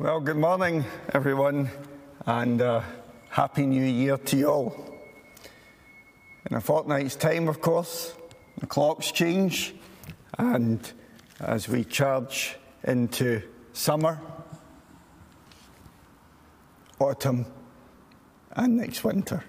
Well, 0.00 0.18
good 0.18 0.38
morning, 0.38 0.86
everyone, 1.12 1.68
and 2.24 2.62
uh, 2.62 2.80
Happy 3.28 3.66
New 3.66 3.84
Year 3.84 4.16
to 4.16 4.36
you 4.38 4.46
all. 4.48 4.98
In 6.50 6.56
a 6.56 6.60
fortnight's 6.62 7.16
time, 7.16 7.48
of 7.48 7.60
course, 7.60 8.14
the 8.56 8.66
clocks 8.66 9.12
change, 9.12 9.74
and 10.38 10.90
as 11.38 11.68
we 11.68 11.84
charge 11.84 12.56
into 12.84 13.42
summer, 13.74 14.18
autumn, 16.98 17.44
and 18.52 18.78
next 18.78 19.04
winter. 19.04 19.44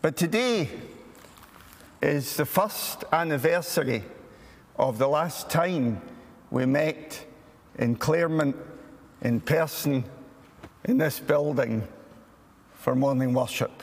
But 0.00 0.16
today 0.16 0.68
is 2.02 2.34
the 2.34 2.44
first 2.44 3.04
anniversary 3.12 4.02
of 4.74 4.98
the 4.98 5.06
last 5.06 5.48
time 5.48 6.02
we 6.50 6.66
met 6.66 7.24
in 7.78 7.96
Claremont 7.96 8.56
in 9.22 9.40
person 9.40 10.04
in 10.84 10.98
this 10.98 11.20
building 11.20 11.86
for 12.74 12.94
morning 12.94 13.32
worship. 13.32 13.82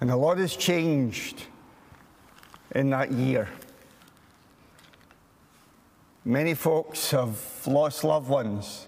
And 0.00 0.10
a 0.10 0.16
lot 0.16 0.38
has 0.38 0.56
changed 0.56 1.44
in 2.74 2.90
that 2.90 3.12
year. 3.12 3.48
Many 6.24 6.54
folks 6.54 7.12
have 7.12 7.38
lost 7.66 8.02
loved 8.02 8.28
ones, 8.28 8.86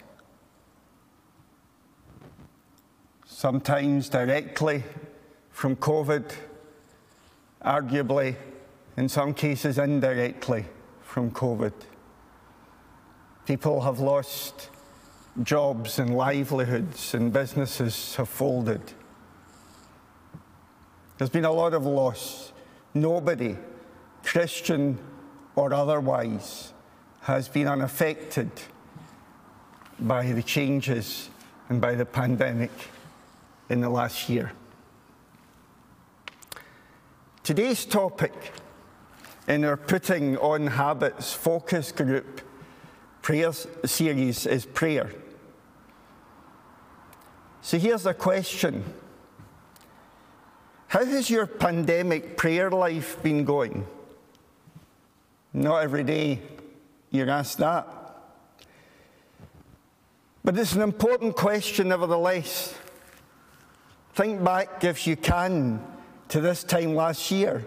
sometimes 3.25 4.09
directly 4.09 4.83
from 5.51 5.77
COVID, 5.77 6.33
arguably, 7.65 8.35
in 8.97 9.09
some 9.09 9.35
cases, 9.35 9.79
indirectly 9.79 10.65
from 11.03 11.31
COVID. 11.31 11.73
People 13.49 13.81
have 13.81 13.99
lost 13.99 14.69
jobs 15.43 15.99
and 15.99 16.15
livelihoods, 16.15 17.15
and 17.15 17.33
businesses 17.33 18.15
have 18.17 18.29
folded. 18.29 18.83
There's 21.17 21.31
been 21.31 21.47
a 21.47 21.51
lot 21.51 21.73
of 21.73 21.87
loss. 21.87 22.53
Nobody, 22.93 23.57
Christian 24.23 24.99
or 25.57 25.73
otherwise, 25.73 26.75
has 27.23 27.49
been 27.49 27.69
unaffected 27.69 28.51
by 29.99 30.31
the 30.31 30.43
changes 30.43 31.31
and 31.71 31.81
by 31.81 31.95
the 31.95 32.05
pandemic 32.05 32.73
in 33.71 33.81
the 33.81 33.89
last 33.89 34.29
year. 34.29 34.53
Today's 37.43 37.87
topic 37.87 38.53
in 39.49 39.65
our 39.65 39.79
Putting 39.79 40.37
on 40.37 40.67
Habits 40.67 41.33
focus 41.33 41.93
group 41.93 42.43
prayer 43.23 43.53
series 43.53 44.47
is 44.47 44.67
prayer. 44.67 45.11
So 47.63 47.79
here's 47.79 48.07
a 48.07 48.15
question 48.15 48.85
How 50.89 51.05
has 51.05 51.29
your 51.29 51.47
pandemic 51.47 52.37
prayer 52.37 52.71
life 52.71 53.23
been 53.23 53.45
going? 53.45 53.87
Not 55.53 55.83
every 55.83 56.05
day 56.05 56.41
you're 57.11 57.31
asked 57.31 57.59
that. 57.59 57.87
But 60.45 60.57
it's 60.57 60.75
an 60.75 60.83
important 60.83 61.37
question, 61.37 61.89
nevertheless. 61.89 62.75
Think 64.15 64.43
back, 64.43 64.83
if 64.85 65.07
you 65.07 65.17
can, 65.17 65.85
to 66.29 66.41
this 66.41 66.65
time 66.65 66.95
last 66.95 67.31
year. 67.31 67.65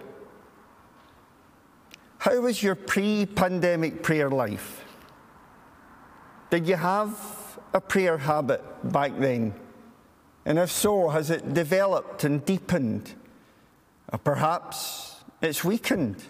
How 2.17 2.39
was 2.39 2.61
your 2.61 2.75
pre 2.75 3.25
pandemic 3.25 4.03
prayer 4.03 4.29
life? 4.29 4.83
Did 6.51 6.67
you 6.67 6.75
have 6.75 7.57
a 7.73 7.79
prayer 7.79 8.17
habit 8.17 8.61
back 8.91 9.17
then? 9.17 9.53
And 10.45 10.59
if 10.59 10.69
so, 10.69 11.07
has 11.07 11.29
it 11.29 11.53
developed 11.53 12.25
and 12.25 12.43
deepened? 12.45 13.13
Or 14.11 14.19
perhaps 14.19 15.15
it's 15.41 15.63
weakened, 15.63 16.21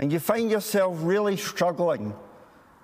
and 0.00 0.12
you 0.12 0.18
find 0.18 0.50
yourself 0.50 0.96
really 1.00 1.36
struggling, 1.36 2.12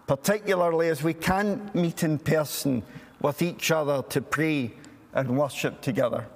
particularly 0.07 0.89
as 0.89 1.03
we 1.03 1.15
can't 1.15 1.75
meet 1.75 2.05
in 2.05 2.21
person 2.21 2.85
with 3.21 3.43
each 3.43 3.73
other 3.73 4.03
to 4.11 4.21
pray 4.21 4.73
and 5.15 5.37
worship 5.37 5.81
together. 5.81 6.29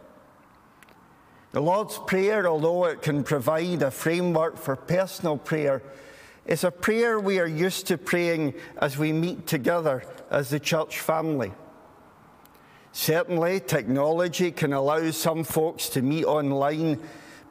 The 1.52 1.62
Lord's 1.62 1.98
Prayer, 1.98 2.48
although 2.48 2.86
it 2.86 3.00
can 3.00 3.22
provide 3.22 3.82
a 3.82 3.92
framework 3.92 4.56
for 4.56 4.74
personal 4.74 5.36
prayer, 5.36 5.82
is 6.50 6.64
a 6.64 6.70
prayer 6.70 7.20
we 7.20 7.38
are 7.38 7.46
used 7.46 7.86
to 7.86 7.96
praying 7.96 8.52
as 8.78 8.98
we 8.98 9.12
meet 9.12 9.46
together 9.46 10.02
as 10.30 10.50
the 10.50 10.58
church 10.58 10.98
family. 10.98 11.52
Certainly, 12.90 13.60
technology 13.60 14.50
can 14.50 14.72
allow 14.72 15.12
some 15.12 15.44
folks 15.44 15.88
to 15.90 16.02
meet 16.02 16.24
online, 16.24 16.98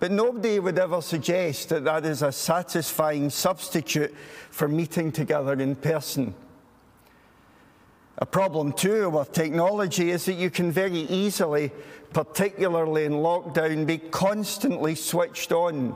but 0.01 0.11
nobody 0.11 0.59
would 0.59 0.77
ever 0.77 1.01
suggest 1.01 1.69
that 1.69 1.85
that 1.85 2.03
is 2.03 2.21
a 2.21 2.31
satisfying 2.33 3.29
substitute 3.29 4.13
for 4.51 4.67
meeting 4.67 5.13
together 5.13 5.53
in 5.53 5.77
person. 5.77 6.35
A 8.17 8.25
problem, 8.25 8.73
too, 8.73 9.09
with 9.09 9.31
technology 9.31 10.11
is 10.11 10.25
that 10.25 10.33
you 10.33 10.49
can 10.49 10.73
very 10.73 11.03
easily, 11.03 11.71
particularly 12.11 13.05
in 13.05 13.13
lockdown, 13.13 13.85
be 13.85 13.97
constantly 13.97 14.93
switched 14.93 15.53
on 15.53 15.95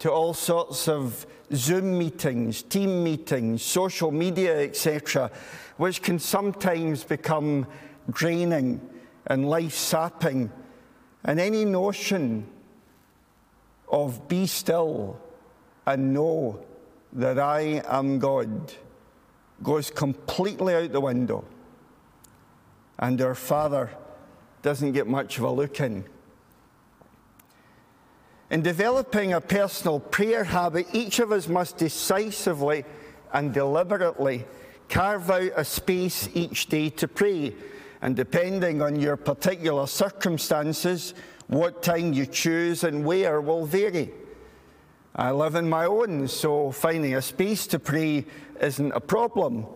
to 0.00 0.10
all 0.10 0.34
sorts 0.34 0.88
of 0.88 1.26
Zoom 1.54 1.98
meetings, 1.98 2.62
team 2.62 3.02
meetings, 3.04 3.62
social 3.62 4.10
media, 4.10 4.60
etc., 4.60 5.30
which 5.76 6.02
can 6.02 6.18
sometimes 6.18 7.04
become 7.04 7.66
draining 8.10 8.80
and 9.26 9.48
life 9.48 9.74
sapping. 9.74 10.50
And 11.24 11.40
any 11.40 11.64
notion 11.64 12.46
of 13.88 14.28
be 14.28 14.46
still 14.46 15.20
and 15.86 16.12
know 16.12 16.64
that 17.12 17.38
I 17.38 17.82
am 17.86 18.18
God 18.18 18.72
goes 19.62 19.90
completely 19.90 20.74
out 20.74 20.92
the 20.92 21.00
window 21.00 21.44
and 22.98 23.20
our 23.20 23.34
Father 23.34 23.90
doesn't 24.62 24.92
get 24.92 25.06
much 25.06 25.38
of 25.38 25.44
a 25.44 25.50
look 25.50 25.80
in. 25.80 26.04
In 28.50 28.62
developing 28.62 29.32
a 29.32 29.40
personal 29.40 29.98
prayer 29.98 30.44
habit, 30.44 30.86
each 30.92 31.18
of 31.18 31.32
us 31.32 31.48
must 31.48 31.78
decisively 31.78 32.84
and 33.32 33.52
deliberately 33.52 34.44
carve 34.88 35.30
out 35.30 35.50
a 35.56 35.64
space 35.64 36.28
each 36.32 36.66
day 36.66 36.90
to 36.90 37.08
pray. 37.08 37.54
And 38.02 38.14
depending 38.14 38.82
on 38.82 39.00
your 39.00 39.16
particular 39.16 39.86
circumstances, 39.88 41.14
what 41.48 41.82
time 41.82 42.12
you 42.12 42.26
choose 42.26 42.84
and 42.84 43.04
where 43.04 43.40
will 43.40 43.66
vary. 43.66 44.12
I 45.14 45.30
live 45.30 45.54
in 45.54 45.68
my 45.68 45.86
own, 45.86 46.28
so 46.28 46.70
finding 46.70 47.14
a 47.14 47.22
space 47.22 47.66
to 47.68 47.78
pray 47.78 48.26
isn't 48.60 48.92
a 48.92 49.00
problem 49.00 49.66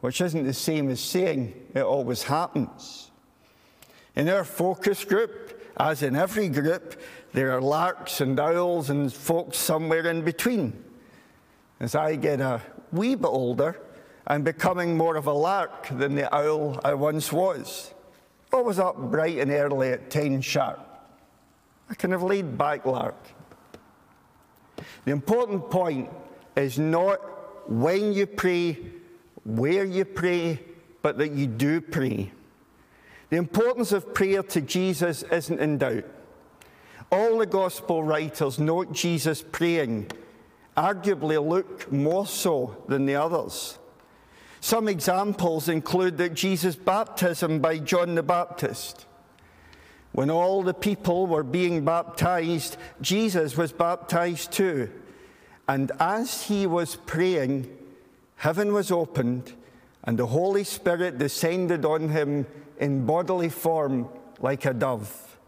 which 0.00 0.20
isn't 0.20 0.44
the 0.44 0.54
same 0.54 0.88
as 0.88 1.00
saying 1.00 1.54
it 1.74 1.82
always 1.82 2.22
happens. 2.22 3.10
In 4.14 4.28
our 4.28 4.44
focus 4.44 5.04
group, 5.04 5.55
as 5.76 6.02
in 6.02 6.16
every 6.16 6.48
group, 6.48 7.00
there 7.32 7.52
are 7.52 7.60
larks 7.60 8.20
and 8.20 8.38
owls 8.38 8.90
and 8.90 9.12
folks 9.12 9.58
somewhere 9.58 10.06
in 10.06 10.22
between. 10.22 10.82
As 11.80 11.94
I 11.94 12.16
get 12.16 12.40
a 12.40 12.62
wee 12.92 13.14
bit 13.14 13.26
older, 13.26 13.80
I'm 14.26 14.42
becoming 14.42 14.96
more 14.96 15.16
of 15.16 15.26
a 15.26 15.32
lark 15.32 15.88
than 15.88 16.14
the 16.14 16.34
owl 16.34 16.80
I 16.84 16.94
once 16.94 17.32
was. 17.32 17.92
I 18.52 18.60
was 18.60 18.78
up 18.78 18.96
bright 18.96 19.38
and 19.38 19.50
early 19.50 19.90
at 19.90 20.10
10 20.10 20.40
sharp. 20.40 20.80
A 21.90 21.94
kind 21.94 22.14
of 22.14 22.22
laid 22.22 22.56
back 22.56 22.86
lark. 22.86 23.22
The 25.04 25.12
important 25.12 25.70
point 25.70 26.10
is 26.56 26.78
not 26.78 27.20
when 27.68 28.12
you 28.12 28.26
pray 28.26 28.78
where 29.46 29.84
you 29.84 30.04
pray, 30.04 30.58
but 31.02 31.18
that 31.18 31.30
you 31.30 31.46
do 31.46 31.80
pray. 31.80 32.32
The 33.30 33.36
importance 33.36 33.92
of 33.92 34.14
prayer 34.14 34.42
to 34.44 34.60
Jesus 34.60 35.22
isn't 35.24 35.60
in 35.60 35.78
doubt. 35.78 36.04
All 37.10 37.38
the 37.38 37.46
gospel 37.46 38.02
writers 38.02 38.58
note 38.58 38.92
Jesus 38.92 39.42
praying, 39.42 40.10
arguably 40.76 41.44
Luke 41.44 41.90
more 41.90 42.26
so 42.26 42.76
than 42.88 43.06
the 43.06 43.16
others. 43.16 43.78
Some 44.60 44.88
examples 44.88 45.68
include 45.68 46.18
that 46.18 46.34
Jesus' 46.34 46.76
baptism 46.76 47.60
by 47.60 47.78
John 47.78 48.14
the 48.14 48.22
Baptist. 48.22 49.06
When 50.12 50.30
all 50.30 50.62
the 50.62 50.74
people 50.74 51.26
were 51.26 51.42
being 51.44 51.84
baptized, 51.84 52.76
Jesus 53.00 53.56
was 53.56 53.70
baptized 53.70 54.50
too. 54.52 54.90
And 55.68 55.92
as 56.00 56.44
he 56.44 56.66
was 56.66 56.96
praying, 56.96 57.68
heaven 58.36 58.72
was 58.72 58.90
opened, 58.90 59.52
and 60.04 60.18
the 60.18 60.26
Holy 60.26 60.64
Spirit 60.64 61.18
descended 61.18 61.84
on 61.84 62.08
him 62.08 62.46
in 62.78 63.06
bodily 63.06 63.48
form 63.48 64.08
like 64.40 64.64
a 64.64 64.74
dove. 64.74 65.38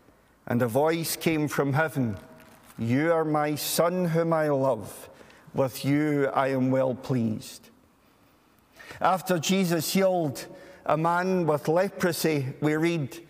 And 0.47 0.63
a 0.63 0.69
voice 0.69 1.17
came 1.17 1.49
from 1.49 1.75
heaven 1.75 2.17
You 2.79 3.13
are 3.13 3.25
my 3.25 3.55
Son, 3.55 4.07
whom 4.07 4.33
I 4.33 4.49
love. 4.49 5.09
With 5.55 5.85
you 5.85 6.29
I 6.29 6.49
am 6.49 6.71
well 6.71 6.95
pleased. 6.95 7.71
After 9.01 9.39
Jesus 9.39 9.93
healed 9.93 10.47
a 10.87 10.97
man 10.97 11.47
with 11.47 11.69
leprosy, 11.69 12.47
we 12.61 12.75
read, 12.77 13.25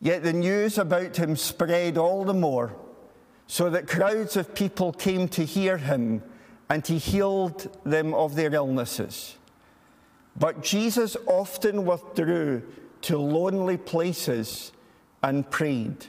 Yet 0.00 0.22
the 0.22 0.32
news 0.32 0.78
about 0.78 1.16
him 1.16 1.34
spread 1.34 1.98
all 1.98 2.24
the 2.24 2.34
more, 2.34 2.76
so 3.48 3.68
that 3.70 3.88
crowds 3.88 4.36
of 4.36 4.54
people 4.54 4.92
came 4.92 5.28
to 5.28 5.44
hear 5.44 5.76
him, 5.76 6.22
and 6.68 6.86
he 6.86 6.98
healed 6.98 7.76
them 7.84 8.14
of 8.14 8.36
their 8.36 8.54
illnesses. 8.54 9.36
But 10.38 10.62
Jesus 10.62 11.16
often 11.26 11.84
withdrew 11.84 12.62
to 13.02 13.18
lonely 13.18 13.76
places 13.76 14.72
and 15.22 15.48
prayed. 15.50 16.06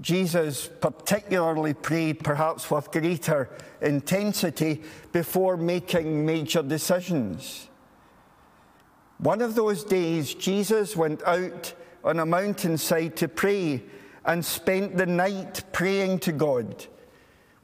Jesus 0.00 0.70
particularly 0.80 1.74
prayed, 1.74 2.22
perhaps 2.22 2.70
with 2.70 2.90
greater 2.92 3.50
intensity, 3.80 4.82
before 5.12 5.56
making 5.56 6.24
major 6.24 6.62
decisions. 6.62 7.68
One 9.18 9.42
of 9.42 9.56
those 9.56 9.82
days, 9.82 10.34
Jesus 10.34 10.96
went 10.96 11.22
out 11.24 11.74
on 12.04 12.20
a 12.20 12.26
mountainside 12.26 13.16
to 13.16 13.28
pray 13.28 13.82
and 14.24 14.44
spent 14.44 14.96
the 14.96 15.06
night 15.06 15.64
praying 15.72 16.20
to 16.20 16.32
God. 16.32 16.86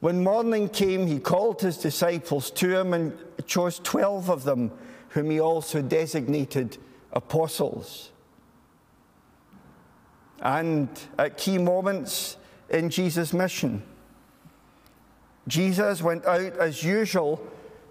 When 0.01 0.23
morning 0.23 0.67
came, 0.67 1.07
he 1.07 1.19
called 1.19 1.61
his 1.61 1.77
disciples 1.77 2.51
to 2.51 2.77
him 2.77 2.93
and 2.93 3.17
chose 3.45 3.79
12 3.79 4.29
of 4.29 4.43
them, 4.43 4.71
whom 5.09 5.29
he 5.29 5.39
also 5.39 5.81
designated 5.81 6.77
apostles. 7.15 8.11
And 10.41 10.89
at 11.17 11.37
key 11.37 11.57
moments 11.57 12.37
in 12.69 12.89
Jesus' 12.89 13.33
mission, 13.33 13.81
Jesus 15.47 16.01
went 16.01 16.25
out 16.25 16.57
as 16.57 16.83
usual 16.83 17.41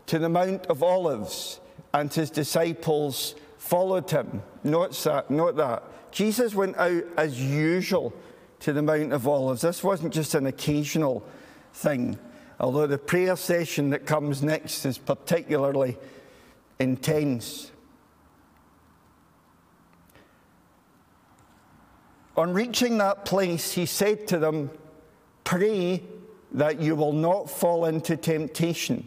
to 0.06 0.18
the 0.18 0.28
Mount 0.28 0.66
of 0.66 0.82
Olives, 0.82 1.60
and 1.92 2.12
his 2.12 2.30
disciples 2.30 3.34
followed 3.58 4.10
him. 4.10 4.42
Note 4.62 4.92
that, 5.04 5.30
note 5.30 5.56
that. 5.56 5.82
Jesus 6.10 6.54
went 6.54 6.76
out 6.76 7.04
as 7.16 7.40
usual 7.40 8.12
to 8.60 8.72
the 8.72 8.82
Mount 8.82 9.12
of 9.12 9.26
Olives. 9.26 9.62
This 9.62 9.82
wasn't 9.82 10.12
just 10.12 10.34
an 10.34 10.46
occasional 10.46 11.24
thing, 11.72 12.18
although 12.60 12.86
the 12.86 12.98
prayer 12.98 13.36
session 13.36 13.90
that 13.90 14.06
comes 14.06 14.42
next 14.42 14.84
is 14.84 14.98
particularly 14.98 15.96
intense. 16.78 17.70
On 22.36 22.52
reaching 22.52 22.98
that 22.98 23.24
place, 23.24 23.72
he 23.72 23.86
said 23.86 24.26
to 24.28 24.38
them, 24.38 24.70
Pray 25.44 26.02
that 26.52 26.80
you 26.80 26.96
will 26.96 27.12
not 27.12 27.50
fall 27.50 27.84
into 27.84 28.16
temptation. 28.16 29.06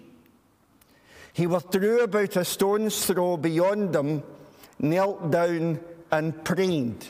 He 1.34 1.48
withdrew 1.48 2.02
about 2.02 2.36
a 2.36 2.46
stone's 2.46 3.06
throw 3.06 3.38
beyond 3.38 3.94
them, 3.94 4.24
knelt 4.80 5.30
down, 5.32 5.80
and 6.12 6.44
prayed, 6.46 7.06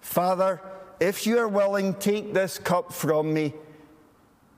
Father, 0.00 0.60
if 1.00 1.26
you 1.26 1.38
are 1.38 1.48
willing, 1.48 1.94
take 1.94 2.32
this 2.32 2.58
cup 2.58 2.92
from 2.92 3.34
me, 3.34 3.52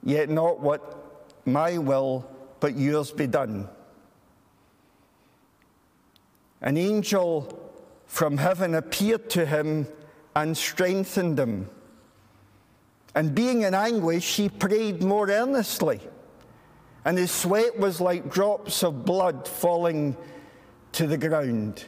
yet 0.04 0.28
not 0.28 0.60
what 0.60 1.24
my 1.46 1.78
will, 1.78 2.28
but 2.60 2.76
yours 2.76 3.10
be 3.10 3.26
done. 3.26 3.68
An 6.60 6.76
angel 6.76 7.72
from 8.06 8.36
heaven 8.36 8.74
appeared 8.74 9.30
to 9.30 9.46
him 9.46 9.86
and 10.38 10.56
strengthened 10.56 11.36
him. 11.36 11.68
And 13.16 13.34
being 13.34 13.62
in 13.62 13.74
anguish, 13.74 14.36
he 14.36 14.48
prayed 14.48 15.02
more 15.02 15.28
earnestly, 15.28 16.00
and 17.04 17.18
his 17.18 17.32
sweat 17.32 17.76
was 17.76 18.00
like 18.00 18.30
drops 18.30 18.84
of 18.84 19.04
blood 19.04 19.48
falling 19.48 20.16
to 20.92 21.08
the 21.08 21.18
ground. 21.18 21.86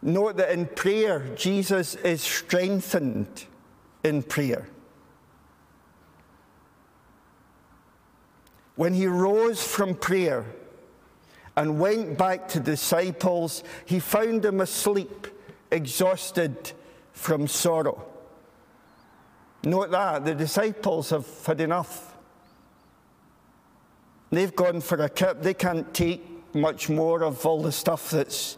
Note 0.00 0.36
that 0.36 0.52
in 0.52 0.66
prayer, 0.66 1.34
Jesus 1.34 1.96
is 1.96 2.22
strengthened 2.22 3.46
in 4.04 4.22
prayer. 4.22 4.68
When 8.76 8.94
he 8.94 9.08
rose 9.08 9.60
from 9.60 9.96
prayer 9.96 10.44
and 11.56 11.80
went 11.80 12.16
back 12.16 12.46
to 12.50 12.60
disciples, 12.60 13.64
he 13.86 13.98
found 13.98 14.42
them 14.42 14.60
asleep, 14.60 15.26
exhausted 15.72 16.74
from 17.18 17.48
sorrow. 17.48 18.06
Note 19.64 19.90
that 19.90 20.24
the 20.24 20.34
disciples 20.34 21.10
have 21.10 21.26
had 21.44 21.60
enough. 21.60 22.14
They've 24.30 24.54
gone 24.54 24.80
for 24.80 25.02
a 25.02 25.08
kip. 25.08 25.42
They 25.42 25.54
can't 25.54 25.92
take 25.92 26.22
much 26.54 26.88
more 26.88 27.24
of 27.24 27.44
all 27.44 27.60
the 27.60 27.72
stuff 27.72 28.10
that's 28.10 28.56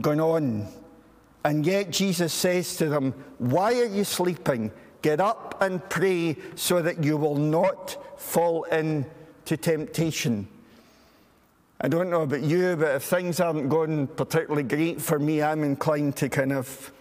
going 0.00 0.20
on. 0.20 0.68
And 1.42 1.64
yet 1.64 1.90
Jesus 1.90 2.34
says 2.34 2.76
to 2.76 2.86
them, 2.90 3.14
Why 3.38 3.72
are 3.80 3.86
you 3.86 4.04
sleeping? 4.04 4.72
Get 5.00 5.18
up 5.18 5.62
and 5.62 5.80
pray 5.88 6.36
so 6.56 6.82
that 6.82 7.02
you 7.02 7.16
will 7.16 7.36
not 7.36 7.96
fall 8.20 8.64
into 8.64 9.56
temptation. 9.56 10.46
I 11.80 11.88
don't 11.88 12.10
know 12.10 12.22
about 12.22 12.42
you, 12.42 12.76
but 12.76 12.96
if 12.96 13.04
things 13.04 13.40
aren't 13.40 13.70
going 13.70 14.06
particularly 14.06 14.64
great 14.64 15.00
for 15.00 15.18
me, 15.18 15.42
I'm 15.42 15.64
inclined 15.64 16.16
to 16.16 16.28
kind 16.28 16.52
of 16.52 16.92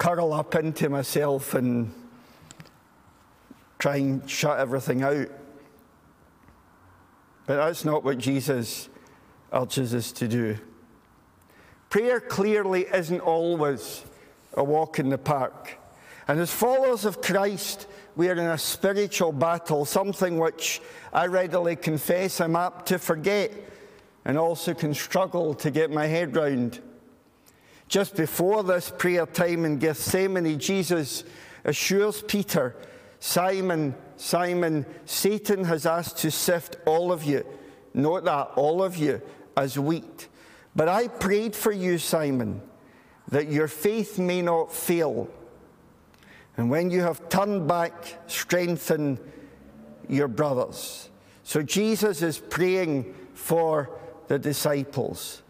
curl 0.00 0.32
up 0.32 0.54
into 0.54 0.88
myself 0.88 1.52
and 1.52 1.92
try 3.78 3.96
and 3.96 4.28
shut 4.28 4.58
everything 4.58 5.02
out. 5.02 5.28
But 7.44 7.56
that's 7.56 7.84
not 7.84 8.02
what 8.02 8.16
Jesus 8.16 8.88
urges 9.52 9.94
us 9.94 10.10
to 10.12 10.26
do. 10.26 10.56
Prayer 11.90 12.18
clearly 12.18 12.86
isn't 12.94 13.20
always 13.20 14.02
a 14.54 14.64
walk 14.64 14.98
in 14.98 15.10
the 15.10 15.18
park. 15.18 15.76
And 16.26 16.40
as 16.40 16.50
followers 16.50 17.04
of 17.04 17.20
Christ, 17.20 17.86
we 18.16 18.30
are 18.30 18.32
in 18.32 18.38
a 18.38 18.56
spiritual 18.56 19.32
battle, 19.32 19.84
something 19.84 20.38
which 20.38 20.80
I 21.12 21.26
readily 21.26 21.76
confess 21.76 22.40
I'm 22.40 22.56
apt 22.56 22.86
to 22.86 22.98
forget 22.98 23.52
and 24.24 24.38
also 24.38 24.72
can 24.72 24.94
struggle 24.94 25.52
to 25.56 25.70
get 25.70 25.90
my 25.90 26.06
head 26.06 26.34
round. 26.34 26.80
Just 27.90 28.14
before 28.14 28.62
this 28.62 28.92
prayer 28.96 29.26
time 29.26 29.64
in 29.64 29.80
Gethsemane, 29.80 30.60
Jesus 30.60 31.24
assures 31.64 32.22
Peter, 32.22 32.76
Simon, 33.18 33.96
Simon, 34.16 34.86
Satan 35.06 35.64
has 35.64 35.86
asked 35.86 36.18
to 36.18 36.30
sift 36.30 36.76
all 36.86 37.10
of 37.10 37.24
you, 37.24 37.44
note 37.92 38.24
that, 38.26 38.52
all 38.54 38.80
of 38.80 38.96
you, 38.96 39.20
as 39.56 39.76
wheat. 39.76 40.28
But 40.76 40.86
I 40.86 41.08
prayed 41.08 41.56
for 41.56 41.72
you, 41.72 41.98
Simon, 41.98 42.62
that 43.26 43.50
your 43.50 43.66
faith 43.66 44.20
may 44.20 44.40
not 44.40 44.72
fail. 44.72 45.28
And 46.56 46.70
when 46.70 46.92
you 46.92 47.00
have 47.00 47.28
turned 47.28 47.66
back, 47.66 47.92
strengthen 48.28 49.18
your 50.08 50.28
brothers. 50.28 51.10
So 51.42 51.60
Jesus 51.60 52.22
is 52.22 52.38
praying 52.38 53.12
for 53.34 53.90
the 54.28 54.38
disciples. 54.38 55.42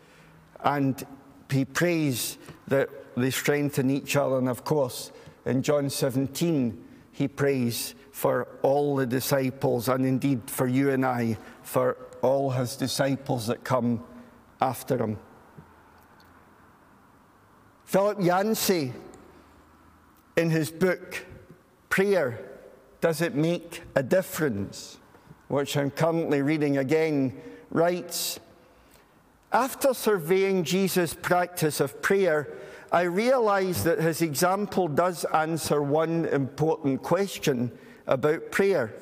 And 0.65 1.07
he 1.53 1.65
prays 1.65 2.39
that 2.69 2.89
they 3.17 3.31
strengthen 3.31 3.91
each 3.91 4.17
other. 4.17 4.39
And 4.39 4.49
of 4.49 4.65
course, 4.65 5.13
in 5.45 5.63
John 5.63 5.91
17, 5.91 6.85
he 7.13 7.29
prays 7.29 7.95
for 8.13 8.49
all 8.63 8.97
the 8.97 9.07
disciples, 9.07 9.89
and 9.89 10.05
indeed 10.05 10.43
for 10.47 10.67
you 10.67 10.91
and 10.91 11.05
I, 11.05 11.39
for 11.63 11.97
all 12.23 12.51
his 12.51 12.77
disciples 12.77 13.47
that 13.47 13.65
come 13.65 14.05
after 14.61 14.99
him. 14.99 15.19
Philip 17.85 18.19
Yancey, 18.21 18.93
in 20.37 20.51
his 20.51 20.71
book, 20.71 21.25
Prayer 21.89 22.61
Does 23.01 23.21
It 23.21 23.35
Make 23.35 23.83
a 23.95 24.03
Difference? 24.03 24.99
which 25.51 25.77
I'm 25.77 25.91
currently 25.91 26.43
reading 26.43 26.79
again, 26.79 27.33
writes 27.71 28.39
After 29.53 29.95
surveying 29.95 30.63
Jesus' 30.63 31.15
practice 31.15 31.81
of 31.81 32.01
prayer, 32.01 32.53
I 32.93 33.03
realize 33.03 33.83
that 33.85 34.01
his 34.01 34.23
example 34.23 34.87
does 34.87 35.25
answer 35.27 35.83
one 35.83 36.25
important 36.27 37.03
question 37.03 37.73
about 38.07 38.51
prayer 38.51 38.95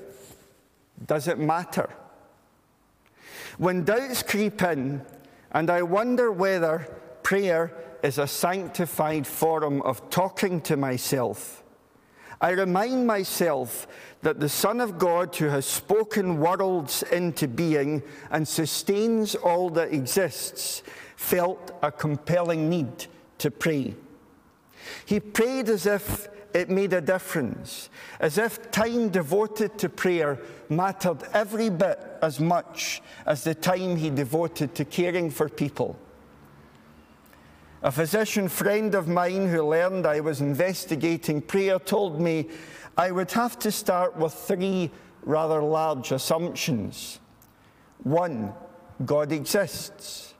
Does 1.06 1.28
it 1.28 1.38
matter? 1.38 1.90
When 3.58 3.84
doubts 3.84 4.22
creep 4.22 4.62
in, 4.62 5.02
and 5.52 5.70
I 5.70 5.82
wonder 5.82 6.30
whether 6.30 6.88
prayer 7.22 7.72
is 8.02 8.18
a 8.18 8.26
sanctified 8.26 9.26
form 9.26 9.82
of 9.82 10.08
talking 10.10 10.60
to 10.62 10.76
myself. 10.76 11.62
I 12.40 12.50
remind 12.50 13.06
myself 13.06 13.88
that 14.22 14.40
the 14.40 14.48
Son 14.48 14.80
of 14.80 14.98
God, 14.98 15.34
who 15.34 15.46
has 15.46 15.66
spoken 15.66 16.38
worlds 16.38 17.02
into 17.04 17.48
being 17.48 18.02
and 18.30 18.46
sustains 18.46 19.34
all 19.34 19.70
that 19.70 19.92
exists, 19.92 20.82
felt 21.16 21.72
a 21.82 21.90
compelling 21.90 22.68
need 22.68 23.06
to 23.38 23.50
pray. 23.50 23.94
He 25.04 25.20
prayed 25.20 25.68
as 25.68 25.86
if 25.86 26.28
it 26.54 26.70
made 26.70 26.92
a 26.92 27.00
difference, 27.00 27.90
as 28.20 28.38
if 28.38 28.70
time 28.70 29.10
devoted 29.10 29.78
to 29.78 29.88
prayer 29.88 30.38
mattered 30.68 31.22
every 31.34 31.70
bit 31.70 31.98
as 32.22 32.40
much 32.40 33.02
as 33.26 33.44
the 33.44 33.54
time 33.54 33.96
he 33.96 34.10
devoted 34.10 34.74
to 34.74 34.84
caring 34.84 35.30
for 35.30 35.48
people. 35.48 35.98
A 37.82 37.92
physician 37.92 38.48
friend 38.48 38.94
of 38.96 39.06
mine 39.06 39.48
who 39.48 39.62
learned 39.62 40.04
I 40.04 40.18
was 40.18 40.40
investigating 40.40 41.40
prayer 41.40 41.78
told 41.78 42.20
me 42.20 42.48
I 42.96 43.12
would 43.12 43.30
have 43.32 43.56
to 43.60 43.70
start 43.70 44.16
with 44.16 44.34
three 44.34 44.90
rather 45.22 45.62
large 45.62 46.10
assumptions. 46.10 47.20
One, 48.02 48.52
God 49.04 49.30
exists. 49.30 50.34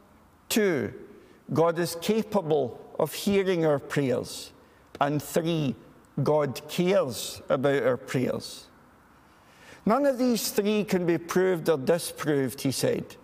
Two, 0.49 0.93
God 1.53 1.79
is 1.79 1.97
capable 2.01 2.81
of 2.99 3.15
hearing 3.15 3.65
our 3.65 3.79
prayers. 3.79 4.53
And 5.01 5.23
three, 5.23 5.77
God 6.21 6.61
cares 6.69 7.41
about 7.49 7.85
our 7.85 7.97
prayers. 7.97 8.67
None 9.87 10.07
of 10.07 10.19
these 10.19 10.51
three 10.51 10.83
can 10.83 11.07
be 11.07 11.19
proved 11.19 11.69
or 11.69 11.79
disproved, 11.79 12.61
he 12.61 12.73
said. 12.73 13.17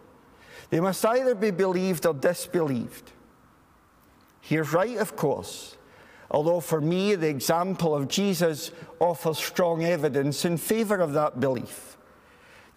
They 0.70 0.78
must 0.78 1.04
either 1.04 1.34
be 1.34 1.50
believed 1.50 2.06
or 2.06 2.14
disbelieved. 2.14 3.10
He's 4.46 4.74
right, 4.74 4.98
of 4.98 5.16
course, 5.16 5.78
although 6.30 6.60
for 6.60 6.78
me 6.78 7.14
the 7.14 7.28
example 7.28 7.94
of 7.94 8.08
Jesus 8.08 8.72
offers 9.00 9.38
strong 9.38 9.84
evidence 9.84 10.44
in 10.44 10.58
favour 10.58 11.00
of 11.00 11.14
that 11.14 11.40
belief. 11.40 11.96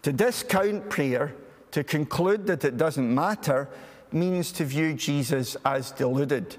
To 0.04 0.14
discount 0.14 0.90
prayer, 0.90 1.36
to 1.72 1.84
conclude 1.84 2.48
that 2.48 2.64
it 2.64 2.78
doesn't 2.78 3.14
matter, 3.14 3.68
means 4.14 4.54
to 4.54 4.64
view 4.64 4.94
Jesus 4.94 5.58
as 5.66 5.92
deluded. 5.92 6.56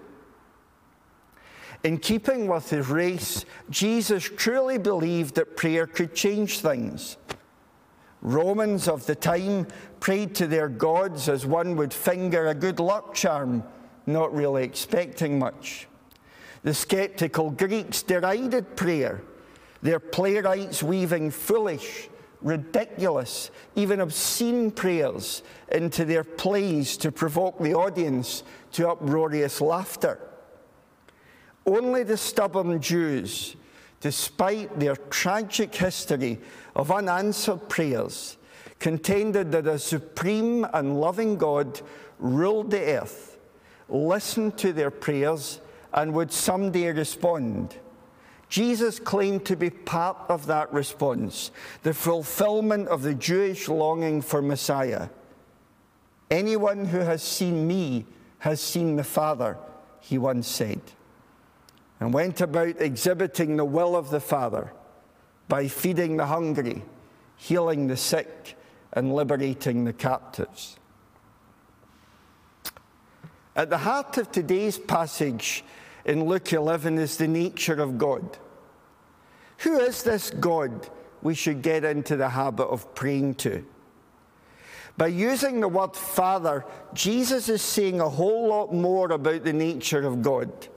In 1.85 1.97
keeping 1.97 2.47
with 2.47 2.69
his 2.69 2.89
race, 2.89 3.47
Jesus 3.71 4.25
truly 4.25 4.77
believed 4.77 5.37
that 5.37 5.57
prayer 5.57 5.87
could 5.87 6.15
change 6.15 6.61
things. 6.61 7.17
Romans 8.21 8.89
of 8.89 9.07
the 9.07 9.15
time 9.15 9.69
prayed 10.01 10.35
to 10.35 10.47
their 10.47 10.69
gods 10.69 11.31
as 11.31 11.47
one 11.47 11.77
would 11.77 11.95
finger 11.95 12.49
a 12.49 12.55
good 12.55 12.79
luck 12.79 13.15
charm, 13.15 13.65
not 14.09 14.35
really 14.35 14.65
expecting 14.65 15.39
much. 15.39 15.87
The 16.63 16.75
skeptical 16.75 17.51
Greeks 17.51 18.03
derided 18.03 18.75
prayer, 18.75 19.23
their 19.83 20.01
playwrights 20.01 20.83
weaving 20.83 21.31
foolish, 21.31 22.09
ridiculous, 22.43 23.51
even 23.77 24.01
obscene 24.01 24.71
prayers 24.71 25.43
into 25.71 26.05
their 26.05 26.25
plays 26.25 26.97
to 26.97 27.13
provoke 27.13 27.59
the 27.59 27.75
audience 27.75 28.43
to 28.73 28.89
uproarious 28.89 29.61
laughter. 29.61 30.19
Only 31.67 32.03
the 32.03 32.17
stubborn 32.17 32.81
Jews, 32.81 33.57
despite 34.01 34.79
their 34.81 34.97
tragic 34.97 35.75
history 35.75 36.39
of 36.75 36.91
unanswered 36.91 37.69
prayers, 37.69 38.39
contended 38.79 39.53
that 39.53 39.67
a 39.67 39.79
supreme 39.79 40.67
and 40.73 41.01
loving 41.01 41.37
God 41.37 41.81
ruled 42.19 42.71
the 42.71 42.81
earth, 42.81 43.28
listened 43.89 44.59
to 44.59 44.73
their 44.73 44.91
prayers, 44.91 45.61
and 45.93 46.13
would 46.15 46.31
someday 46.33 46.93
respond. 46.93 47.77
Jesus 48.49 48.99
claimed 48.99 49.45
to 49.47 49.57
be 49.57 49.71
part 49.71 50.17
of 50.29 50.47
that 50.47 50.73
response, 50.73 51.51
the 51.83 51.95
fulfillment 51.95 52.89
of 52.89 53.03
the 53.03 53.15
Jewish 53.15 53.69
longing 53.69 54.23
for 54.23 54.41
Messiah. 54.41 55.09
Anyone 56.31 56.87
who 56.87 56.99
has 56.99 57.23
seen 57.23 57.67
me 57.67 58.07
has 58.39 58.61
seen 58.61 58.97
the 58.97 59.05
Father, 59.05 59.57
he 60.01 60.19
once 60.19 60.47
said 60.47 60.81
and 62.01 62.13
went 62.13 62.41
about 62.41 62.81
exhibiting 62.81 63.57
the 63.57 63.65
will 63.65 63.97
of 63.97 64.11
the 64.11 64.21
Father 64.21 64.73
by 65.49 65.67
feeding 65.67 66.17
the 66.17 66.27
hungry, 66.27 66.83
healing 67.37 67.87
the 67.87 67.97
sick, 67.97 68.57
and 68.93 69.15
liberating 69.15 69.85
the 69.85 69.93
captives. 69.93 70.79
At 73.59 73.71
the 73.71 73.79
heart 73.79 74.17
of 74.19 74.31
today's 74.31 74.79
passage 74.79 75.65
in 76.05 76.27
Luke 76.27 76.53
11 76.53 76.97
is 76.97 77.17
the 77.17 77.27
nature 77.27 77.83
of 77.83 77.99
God. 77.99 78.39
Who 79.59 79.81
is 79.81 80.05
this 80.05 80.31
God 80.31 80.89
we 81.23 81.35
should 81.35 81.61
get 81.61 81.83
into 81.83 82.15
the 82.15 82.29
habit 82.29 82.67
of 82.67 82.95
praying 82.95 83.35
to? 83.35 83.67
By 84.97 85.09
using 85.09 85.59
the 85.59 85.67
word 85.67 85.97
Father, 85.97 86.65
Jesus 86.95 87.49
is 87.49 87.61
saying 87.61 88.01
a 88.01 88.09
whole 88.09 88.47
lot 88.47 88.73
more 88.73 89.11
about 89.11 89.43
the 89.43 89.53
nature 89.53 90.07
of 90.07 90.23
God. 90.23 90.69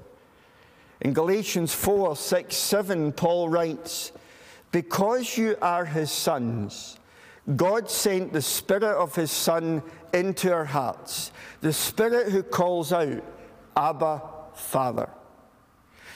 In 1.01 1.13
Galatians 1.13 1.75
4 1.75 2.15
6, 2.15 2.55
7, 2.55 3.11
Paul 3.11 3.49
writes, 3.49 4.11
Because 4.71 5.37
you 5.37 5.55
are 5.61 5.85
his 5.85 6.11
sons, 6.11 6.97
God 7.55 7.91
sent 7.91 8.33
the 8.33 8.41
Spirit 8.41 8.95
of 8.97 9.13
his 9.13 9.29
Son 9.29 9.83
into 10.13 10.51
our 10.51 10.65
hearts, 10.65 11.31
the 11.61 11.73
Spirit 11.73 12.31
who 12.31 12.43
calls 12.43 12.91
out, 12.91 13.23
Abba, 13.75 14.21
Father. 14.53 15.09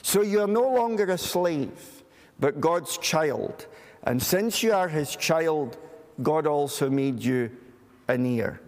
So 0.02 0.22
you 0.22 0.42
are 0.42 0.48
no 0.48 0.70
longer 0.70 1.06
a 1.06 1.18
slave, 1.18 2.04
but 2.40 2.62
God's 2.62 2.98
child. 2.98 3.68
And 4.04 4.22
since 4.22 4.62
you 4.62 4.74
are 4.74 4.88
his 4.88 5.16
child, 5.16 5.78
God 6.22 6.46
also 6.46 6.90
made 6.90 7.24
you 7.24 7.50
an 8.08 8.26
heir. 8.26 8.62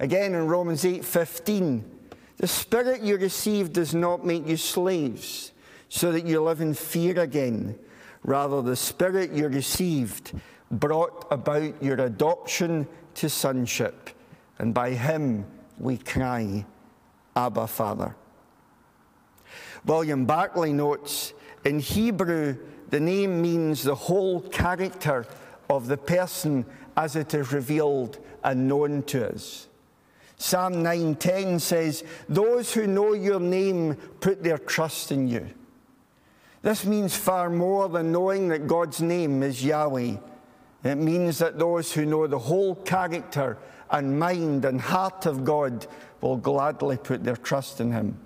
Again 0.00 0.34
in 0.34 0.46
Romans 0.46 0.84
8 0.84 1.04
15, 1.04 1.84
the 2.36 2.46
Spirit 2.46 3.02
you 3.02 3.16
received 3.16 3.72
does 3.72 3.94
not 3.94 4.24
make 4.24 4.46
you 4.46 4.56
slaves, 4.56 5.52
so 5.88 6.12
that 6.12 6.24
you 6.24 6.40
live 6.42 6.60
in 6.60 6.74
fear 6.74 7.18
again. 7.20 7.78
Rather, 8.22 8.62
the 8.62 8.76
Spirit 8.76 9.32
you 9.32 9.48
received 9.48 10.32
brought 10.70 11.26
about 11.30 11.82
your 11.82 11.98
adoption 12.00 12.86
to 13.18 13.28
sonship, 13.28 14.10
and 14.58 14.72
by 14.72 14.90
Him 14.90 15.44
we 15.78 15.98
cry, 15.98 16.64
Abba, 17.34 17.66
Father. 17.66 18.14
William 19.84 20.24
Barclay 20.24 20.72
notes 20.72 21.32
in 21.64 21.80
Hebrew, 21.80 22.56
the 22.90 23.00
name 23.00 23.42
means 23.42 23.82
the 23.82 23.94
whole 23.94 24.40
character 24.40 25.26
of 25.68 25.88
the 25.88 25.96
person 25.96 26.64
as 26.96 27.16
it 27.16 27.34
is 27.34 27.52
revealed 27.52 28.18
and 28.44 28.68
known 28.68 29.02
to 29.04 29.34
us. 29.34 29.68
Psalm 30.36 30.82
9:10 30.82 31.58
says, 31.58 32.04
"Those 32.28 32.72
who 32.72 32.86
know 32.86 33.12
your 33.12 33.40
name 33.40 33.96
put 34.20 34.44
their 34.44 34.58
trust 34.58 35.10
in 35.10 35.26
you." 35.26 35.48
This 36.62 36.84
means 36.84 37.16
far 37.16 37.50
more 37.50 37.88
than 37.88 38.12
knowing 38.12 38.48
that 38.48 38.68
God's 38.68 39.00
name 39.00 39.42
is 39.42 39.64
Yahweh. 39.64 40.16
It 40.84 40.96
means 40.96 41.38
that 41.38 41.58
those 41.58 41.92
who 41.92 42.06
know 42.06 42.26
the 42.26 42.38
whole 42.38 42.74
character 42.76 43.58
and 43.90 44.18
mind 44.18 44.64
and 44.64 44.80
heart 44.80 45.26
of 45.26 45.44
God 45.44 45.86
will 46.20 46.36
gladly 46.36 46.96
put 46.96 47.24
their 47.24 47.36
trust 47.36 47.80
in 47.80 47.92
him. 47.92 48.18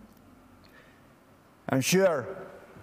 I'm 1.69 1.81
sure 1.81 2.29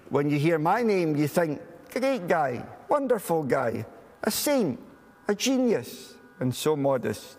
when 0.09 0.29
you 0.29 0.39
hear 0.39 0.57
my 0.57 0.81
name, 0.81 1.15
you 1.15 1.27
think, 1.27 1.61
great 1.93 2.27
guy, 2.27 2.65
wonderful 2.87 3.43
guy, 3.43 3.85
a 4.23 4.31
saint, 4.31 4.79
a 5.27 5.35
genius, 5.35 6.15
and 6.39 6.53
so 6.53 6.75
modest. 6.75 7.37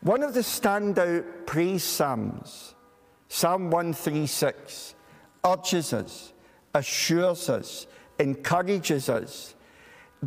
One 0.00 0.22
of 0.22 0.32
the 0.32 0.40
standout 0.40 1.46
praise 1.46 1.82
psalms, 1.82 2.74
Psalm 3.28 3.70
136, 3.70 4.94
urges 5.44 5.92
us, 5.92 6.32
assures 6.72 7.50
us, 7.50 7.86
encourages 8.18 9.08
us 9.08 9.54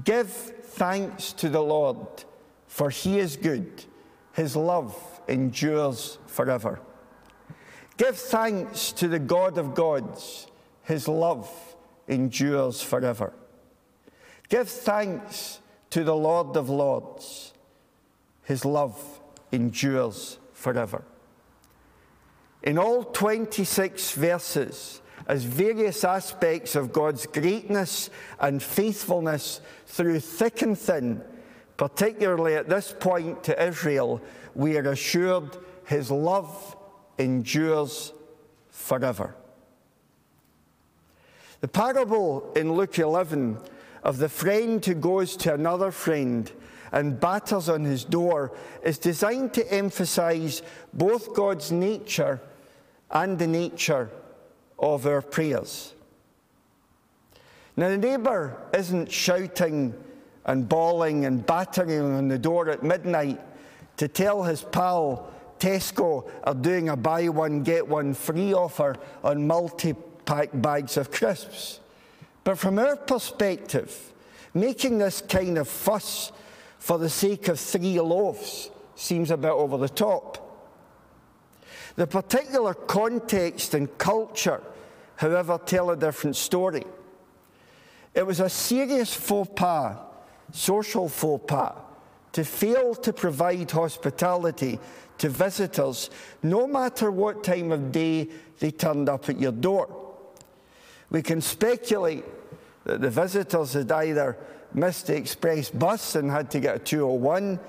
give 0.03 0.29
thanks 0.29 1.33
to 1.33 1.49
the 1.49 1.61
Lord, 1.61 2.23
for 2.67 2.89
he 2.89 3.19
is 3.19 3.37
good, 3.37 3.85
his 4.33 4.55
love 4.55 4.95
endures 5.27 6.17
forever. 6.27 6.79
Give 7.97 8.17
thanks 8.17 8.91
to 8.93 9.07
the 9.07 9.19
God 9.19 9.57
of 9.57 9.75
gods, 9.75 10.47
his 10.83 11.07
love 11.07 11.49
endures 12.07 12.81
forever. 12.81 13.33
Give 14.49 14.67
thanks 14.67 15.59
to 15.91 16.03
the 16.03 16.15
Lord 16.15 16.55
of 16.57 16.69
lords, 16.69 17.53
his 18.43 18.65
love 18.65 19.21
endures 19.51 20.39
forever. 20.53 21.03
In 22.63 22.77
all 22.77 23.03
26 23.03 24.11
verses, 24.11 25.00
as 25.27 25.43
various 25.43 26.03
aspects 26.03 26.75
of 26.75 26.91
God's 26.91 27.25
greatness 27.25 28.09
and 28.39 28.61
faithfulness 28.61 29.61
through 29.85 30.19
thick 30.19 30.61
and 30.61 30.77
thin, 30.77 31.21
particularly 31.77 32.55
at 32.55 32.69
this 32.69 32.95
point 32.99 33.43
to 33.43 33.63
Israel, 33.67 34.21
we 34.55 34.77
are 34.77 34.89
assured 34.89 35.57
his 35.85 36.11
love 36.11 36.75
endures 37.17 38.13
forever. 38.69 39.35
The 41.61 41.67
parable 41.67 42.51
in 42.55 42.73
Luke 42.73 42.97
11 42.97 43.57
of 44.03 44.17
the 44.17 44.29
friend 44.29 44.83
who 44.83 44.95
goes 44.95 45.35
to 45.37 45.53
another 45.53 45.91
friend 45.91 46.51
and 46.91 47.19
batters 47.19 47.69
on 47.69 47.83
his 47.83 48.03
door 48.03 48.51
is 48.83 48.97
designed 48.97 49.53
to 49.53 49.73
emphasize 49.73 50.61
both 50.93 51.33
God's 51.33 51.71
nature 51.71 52.41
and 53.11 53.37
the 53.37 53.47
nature 53.47 54.09
of 54.81 55.05
our 55.05 55.21
prayers. 55.21 55.93
Now, 57.77 57.89
the 57.89 57.97
neighbour 57.97 58.57
isn't 58.73 59.11
shouting 59.11 59.93
and 60.45 60.67
bawling 60.67 61.25
and 61.25 61.45
battering 61.45 62.01
on 62.01 62.27
the 62.27 62.37
door 62.37 62.69
at 62.69 62.83
midnight 62.83 63.39
to 63.97 64.07
tell 64.07 64.43
his 64.43 64.61
pal 64.61 65.31
Tesco 65.59 66.27
are 66.43 66.55
doing 66.55 66.89
a 66.89 66.97
buy 66.97 67.29
one, 67.29 67.61
get 67.61 67.87
one 67.87 68.15
free 68.15 68.51
offer 68.51 68.95
on 69.23 69.45
multi 69.45 69.93
pack 70.25 70.49
bags 70.53 70.97
of 70.97 71.11
crisps. 71.11 71.79
But 72.43 72.57
from 72.57 72.79
our 72.79 72.95
perspective, 72.95 74.11
making 74.55 74.97
this 74.97 75.21
kind 75.21 75.59
of 75.59 75.67
fuss 75.67 76.31
for 76.79 76.97
the 76.97 77.09
sake 77.09 77.47
of 77.47 77.59
three 77.59 77.99
loaves 77.99 78.71
seems 78.95 79.29
a 79.29 79.37
bit 79.37 79.51
over 79.51 79.77
the 79.77 79.89
top. 79.89 80.39
The 81.95 82.07
particular 82.07 82.73
context 82.73 83.75
and 83.75 83.95
culture, 83.99 84.61
however, 85.21 85.59
tell 85.63 85.91
a 85.91 85.95
different 85.95 86.35
story. 86.35 86.83
It 88.15 88.25
was 88.25 88.39
a 88.39 88.49
serious 88.49 89.13
faux 89.13 89.51
pas, 89.55 89.95
social 90.51 91.07
faux 91.07 91.45
pas, 91.45 91.75
to 92.31 92.43
fail 92.43 92.95
to 92.95 93.13
provide 93.13 93.69
hospitality 93.69 94.79
to 95.19 95.29
visitors, 95.29 96.09
no 96.41 96.65
matter 96.65 97.11
what 97.11 97.43
time 97.43 97.71
of 97.71 97.91
day 97.91 98.29
they 98.57 98.71
turned 98.71 99.09
up 99.09 99.29
at 99.29 99.39
your 99.39 99.51
door. 99.51 99.95
We 101.11 101.21
can 101.21 101.39
speculate 101.39 102.25
that 102.85 103.01
the 103.01 103.11
visitors 103.11 103.73
had 103.73 103.91
either 103.91 104.35
missed 104.73 105.05
the 105.05 105.17
express 105.17 105.69
bus 105.69 106.15
and 106.15 106.31
had 106.31 106.49
to 106.49 106.59
get 106.59 106.75
a 106.77 106.79
201, 106.79 107.59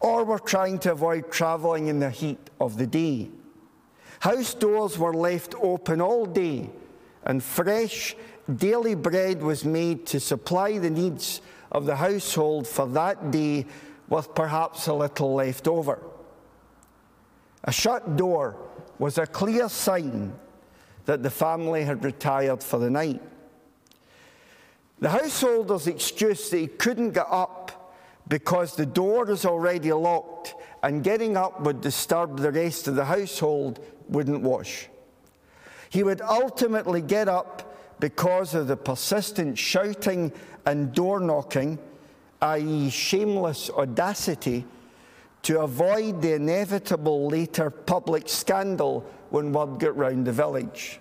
or 0.00 0.24
were 0.24 0.38
trying 0.38 0.78
to 0.80 0.92
avoid 0.92 1.32
travelling 1.32 1.86
in 1.86 1.98
the 1.98 2.10
heat 2.10 2.50
of 2.60 2.76
the 2.76 2.86
day. 2.86 3.30
House 4.18 4.52
doors 4.52 4.98
were 4.98 5.14
left 5.14 5.54
open 5.62 6.02
all 6.02 6.26
day, 6.26 6.68
and 7.24 7.42
fresh 7.42 8.16
daily 8.56 8.94
bread 8.94 9.42
was 9.42 9.64
made 9.64 10.06
to 10.06 10.20
supply 10.20 10.78
the 10.78 10.90
needs 10.90 11.40
of 11.72 11.86
the 11.86 11.96
household 11.96 12.66
for 12.66 12.86
that 12.86 13.30
day, 13.30 13.66
with 14.08 14.34
perhaps 14.34 14.86
a 14.88 14.94
little 14.94 15.34
left 15.34 15.68
over. 15.68 16.02
A 17.64 17.72
shut 17.72 18.16
door 18.16 18.56
was 18.98 19.18
a 19.18 19.26
clear 19.26 19.68
sign 19.68 20.32
that 21.04 21.22
the 21.22 21.30
family 21.30 21.84
had 21.84 22.04
retired 22.04 22.62
for 22.62 22.78
the 22.78 22.90
night. 22.90 23.22
The 24.98 25.08
householder's 25.08 25.86
excuse 25.86 26.50
that 26.50 26.58
he 26.58 26.66
couldn't 26.66 27.12
get 27.12 27.26
up 27.30 27.94
because 28.28 28.76
the 28.76 28.84
door 28.84 29.24
was 29.24 29.46
already 29.46 29.92
locked 29.92 30.54
and 30.82 31.02
getting 31.02 31.36
up 31.36 31.60
would 31.62 31.80
disturb 31.80 32.38
the 32.38 32.52
rest 32.52 32.86
of 32.86 32.96
the 32.96 33.04
household 33.04 33.80
wouldn't 34.08 34.42
wash. 34.42 34.89
He 35.90 36.02
would 36.02 36.22
ultimately 36.22 37.02
get 37.02 37.28
up 37.28 37.76
because 38.00 38.54
of 38.54 38.68
the 38.68 38.76
persistent 38.76 39.58
shouting 39.58 40.32
and 40.64 40.94
door 40.94 41.20
knocking, 41.20 41.78
i.e., 42.40 42.88
shameless 42.88 43.68
audacity, 43.70 44.64
to 45.42 45.60
avoid 45.60 46.22
the 46.22 46.34
inevitable 46.34 47.26
later 47.26 47.70
public 47.70 48.28
scandal 48.28 49.04
when 49.30 49.52
word 49.52 49.78
got 49.78 49.96
round 49.96 50.26
the 50.26 50.32
village. 50.32 51.00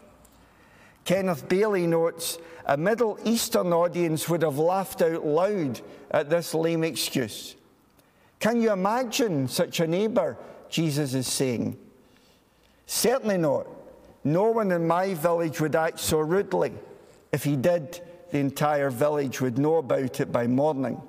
Kenneth 1.05 1.47
Bailey 1.47 1.87
notes 1.87 2.37
a 2.65 2.77
Middle 2.77 3.19
Eastern 3.23 3.73
audience 3.73 4.27
would 4.29 4.41
have 4.41 4.57
laughed 4.57 5.01
out 5.01 5.25
loud 5.25 5.81
at 6.11 6.29
this 6.29 6.53
lame 6.53 6.83
excuse. 6.83 7.55
Can 8.39 8.61
you 8.61 8.71
imagine 8.71 9.47
such 9.47 9.79
a 9.79 9.87
neighbour? 9.87 10.37
Jesus 10.69 11.13
is 11.13 11.27
saying. 11.27 11.77
Certainly 12.85 13.37
not. 13.37 13.67
No 14.23 14.51
one 14.51 14.71
in 14.71 14.87
my 14.87 15.13
village 15.13 15.61
would 15.61 15.75
act 15.75 15.99
so 15.99 16.19
rudely. 16.19 16.73
If 17.31 17.43
he 17.43 17.55
did, 17.55 18.01
the 18.31 18.39
entire 18.39 18.89
village 18.89 19.41
would 19.41 19.57
know 19.57 19.77
about 19.77 20.19
it 20.19 20.31
by 20.31 20.47
morning. 20.47 21.01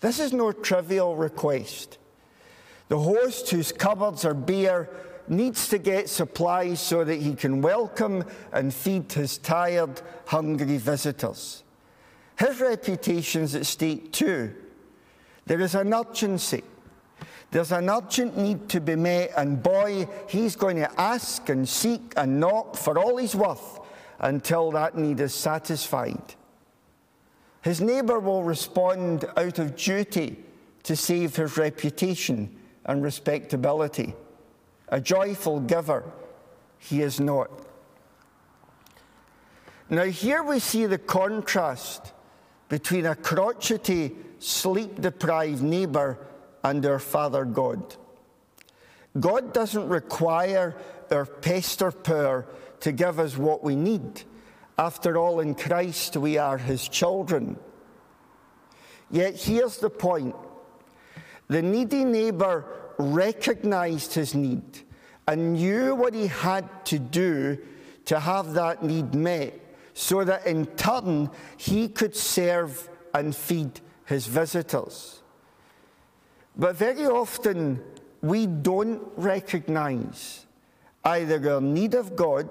This 0.00 0.18
is 0.18 0.32
no 0.32 0.52
trivial 0.52 1.16
request. 1.16 1.98
The 2.88 2.98
host 2.98 3.50
whose 3.50 3.70
cupboards 3.70 4.24
are 4.24 4.34
bare 4.34 4.90
needs 5.28 5.68
to 5.68 5.78
get 5.78 6.08
supplies 6.08 6.80
so 6.80 7.04
that 7.04 7.20
he 7.20 7.34
can 7.34 7.62
welcome 7.62 8.24
and 8.52 8.74
feed 8.74 9.12
his 9.12 9.38
tired, 9.38 10.02
hungry 10.26 10.78
visitors. 10.78 11.62
His 12.36 12.60
reputation's 12.60 13.54
at 13.54 13.66
stake 13.66 14.12
too. 14.12 14.54
There 15.46 15.60
is 15.60 15.74
an 15.74 15.94
urgency. 15.94 16.64
There's 17.50 17.72
an 17.72 17.90
urgent 17.90 18.36
need 18.36 18.68
to 18.68 18.80
be 18.80 18.94
met, 18.96 19.32
and 19.36 19.62
boy, 19.62 20.08
he's 20.28 20.54
going 20.54 20.76
to 20.76 21.00
ask 21.00 21.48
and 21.48 21.68
seek 21.68 22.12
and 22.16 22.38
knock 22.38 22.76
for 22.76 22.98
all 22.98 23.16
he's 23.16 23.34
worth 23.34 23.80
until 24.20 24.70
that 24.72 24.96
need 24.96 25.18
is 25.20 25.34
satisfied. 25.34 26.34
His 27.62 27.80
neighbour 27.80 28.20
will 28.20 28.44
respond 28.44 29.24
out 29.36 29.58
of 29.58 29.76
duty 29.76 30.38
to 30.84 30.94
save 30.94 31.36
his 31.36 31.56
reputation 31.56 32.56
and 32.84 33.02
respectability 33.02 34.14
a 34.90 35.00
joyful 35.00 35.60
giver, 35.60 36.04
he 36.78 37.00
is 37.00 37.20
not. 37.20 37.50
Now, 39.88 40.04
here 40.04 40.42
we 40.42 40.58
see 40.58 40.86
the 40.86 40.98
contrast 40.98 42.12
between 42.68 43.06
a 43.06 43.14
crotchety, 43.14 44.16
sleep 44.38 45.00
deprived 45.00 45.62
neighbour 45.62 46.18
and 46.62 46.84
our 46.84 46.98
Father 46.98 47.44
God. 47.44 47.96
God 49.18 49.52
doesn't 49.52 49.88
require 49.88 50.76
our 51.10 51.26
pester 51.26 51.90
power 51.90 52.46
to 52.80 52.92
give 52.92 53.18
us 53.18 53.36
what 53.36 53.64
we 53.64 53.74
need. 53.74 54.22
After 54.78 55.18
all, 55.18 55.40
in 55.40 55.54
Christ 55.54 56.16
we 56.16 56.38
are 56.38 56.58
his 56.58 56.88
children. 56.88 57.58
Yet 59.10 59.36
here's 59.36 59.78
the 59.78 59.90
point 59.90 60.36
the 61.48 61.62
needy 61.62 62.04
neighbour 62.04 62.64
recognized 62.96 64.14
his 64.14 64.34
need 64.34 64.62
and 65.26 65.54
knew 65.54 65.94
what 65.94 66.14
he 66.14 66.28
had 66.28 66.68
to 66.86 66.98
do 66.98 67.58
to 68.04 68.20
have 68.20 68.54
that 68.54 68.82
need 68.82 69.14
met, 69.14 69.58
so 69.94 70.24
that 70.24 70.46
in 70.46 70.66
turn 70.66 71.30
he 71.56 71.88
could 71.88 72.14
serve 72.14 72.88
and 73.12 73.34
feed 73.34 73.80
his 74.06 74.26
visitors. 74.26 75.19
But 76.56 76.76
very 76.76 77.06
often 77.06 77.82
we 78.22 78.46
don't 78.46 79.02
recognize 79.16 80.46
either 81.04 81.54
our 81.54 81.60
need 81.60 81.94
of 81.94 82.16
God 82.16 82.48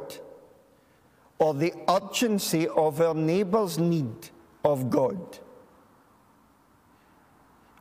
or 1.38 1.54
the 1.54 1.74
urgency 1.88 2.68
of 2.68 3.00
our 3.02 3.14
neighbour's 3.14 3.78
need 3.78 4.30
of 4.64 4.90
God. 4.90 5.40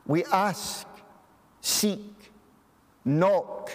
We 0.05 0.23
ask, 0.25 0.87
seek, 1.61 2.31
knock, 3.05 3.71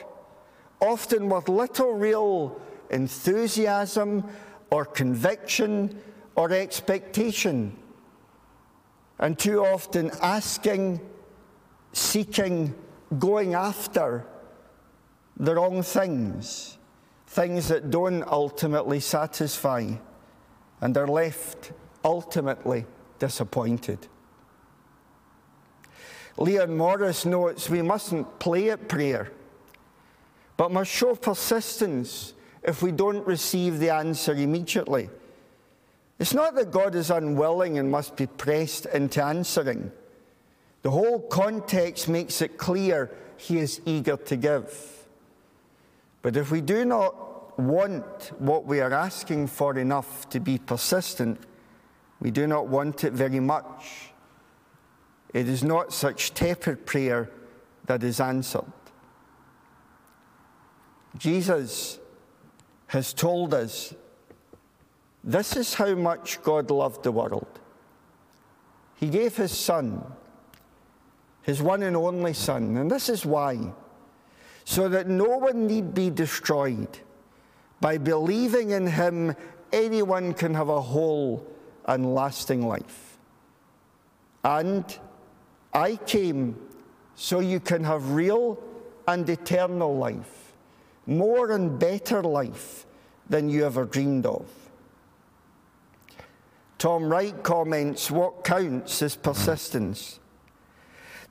often 0.80 1.28
with 1.28 1.48
little 1.48 1.92
real 1.92 2.60
enthusiasm 2.90 4.24
or 4.70 4.84
conviction 4.84 6.00
or 6.34 6.50
expectation, 6.52 7.76
and 9.18 9.38
too 9.38 9.64
often 9.64 10.10
asking, 10.20 11.00
seeking, 11.94 12.74
going 13.18 13.54
after 13.54 14.26
the 15.36 15.54
wrong 15.54 15.82
things, 15.82 16.78
things 17.26 17.68
that 17.68 17.90
don't 17.90 18.22
ultimately 18.24 19.00
satisfy, 19.00 19.92
and 20.80 20.96
are 20.96 21.08
left 21.08 21.72
ultimately 22.04 22.84
disappointed. 23.18 24.06
Leon 26.36 26.76
Morris 26.76 27.24
notes 27.24 27.70
we 27.70 27.80
mustn't 27.80 28.38
play 28.38 28.70
at 28.70 28.88
prayer, 28.88 29.30
but 30.56 30.72
must 30.72 30.90
show 30.90 31.14
persistence 31.14 32.34
if 32.62 32.82
we 32.82 32.90
don't 32.90 33.26
receive 33.26 33.78
the 33.78 33.90
answer 33.90 34.34
immediately. 34.34 35.08
It's 36.18 36.34
not 36.34 36.54
that 36.56 36.70
God 36.70 36.94
is 36.94 37.10
unwilling 37.10 37.78
and 37.78 37.90
must 37.90 38.16
be 38.16 38.26
pressed 38.26 38.86
into 38.86 39.22
answering. 39.22 39.92
The 40.84 40.90
whole 40.90 41.18
context 41.18 42.10
makes 42.10 42.42
it 42.42 42.58
clear 42.58 43.10
he 43.38 43.58
is 43.58 43.80
eager 43.86 44.18
to 44.18 44.36
give. 44.36 45.06
But 46.20 46.36
if 46.36 46.50
we 46.50 46.60
do 46.60 46.84
not 46.84 47.58
want 47.58 48.32
what 48.38 48.66
we 48.66 48.80
are 48.80 48.92
asking 48.92 49.46
for 49.46 49.78
enough 49.78 50.28
to 50.28 50.40
be 50.40 50.58
persistent, 50.58 51.40
we 52.20 52.30
do 52.30 52.46
not 52.46 52.66
want 52.68 53.02
it 53.02 53.14
very 53.14 53.40
much. 53.40 54.10
It 55.32 55.48
is 55.48 55.64
not 55.64 55.94
such 55.94 56.34
tepid 56.34 56.84
prayer 56.84 57.30
that 57.86 58.04
is 58.04 58.20
answered. 58.20 58.70
Jesus 61.16 61.98
has 62.88 63.14
told 63.14 63.54
us 63.54 63.94
this 65.22 65.56
is 65.56 65.72
how 65.72 65.94
much 65.94 66.42
God 66.42 66.70
loved 66.70 67.04
the 67.04 67.12
world. 67.12 67.60
He 68.96 69.08
gave 69.08 69.34
his 69.34 69.52
Son, 69.52 70.04
his 71.44 71.62
one 71.62 71.82
and 71.82 71.96
only 71.96 72.32
Son, 72.32 72.76
and 72.76 72.90
this 72.90 73.08
is 73.08 73.24
why 73.24 73.72
so 74.64 74.88
that 74.88 75.06
no 75.06 75.38
one 75.38 75.66
need 75.66 75.94
be 75.94 76.10
destroyed, 76.10 76.98
By 77.80 77.98
believing 77.98 78.70
in 78.70 78.86
him, 78.86 79.36
anyone 79.72 80.32
can 80.32 80.54
have 80.54 80.70
a 80.70 80.80
whole 80.80 81.46
and 81.84 82.14
lasting 82.14 82.66
life. 82.66 83.18
And 84.42 84.84
I 85.74 85.96
came 85.96 86.56
so 87.14 87.40
you 87.40 87.60
can 87.60 87.84
have 87.84 88.12
real 88.12 88.58
and 89.06 89.28
eternal 89.28 89.94
life, 89.96 90.54
more 91.06 91.50
and 91.50 91.78
better 91.78 92.22
life 92.22 92.86
than 93.28 93.50
you 93.50 93.66
ever 93.66 93.84
dreamed 93.84 94.24
of. 94.24 94.46
Tom 96.78 97.04
Wright 97.04 97.42
comments 97.42 98.10
what 98.10 98.44
counts 98.44 99.02
is 99.02 99.14
persistence. 99.14 100.20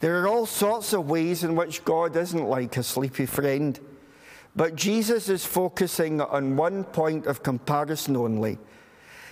There 0.03 0.21
are 0.21 0.27
all 0.27 0.45
sorts 0.45 0.91
of 0.91 1.09
ways 1.09 1.45
in 1.45 1.55
which 1.55 1.85
God 1.85 2.17
isn't 2.17 2.49
like 2.49 2.75
a 2.75 2.83
sleepy 2.83 3.25
friend, 3.25 3.79
but 4.53 4.75
Jesus 4.75 5.29
is 5.29 5.45
focusing 5.45 6.19
on 6.19 6.57
one 6.57 6.83
point 6.83 7.25
of 7.25 7.41
comparison 7.41 8.17
only. 8.17 8.57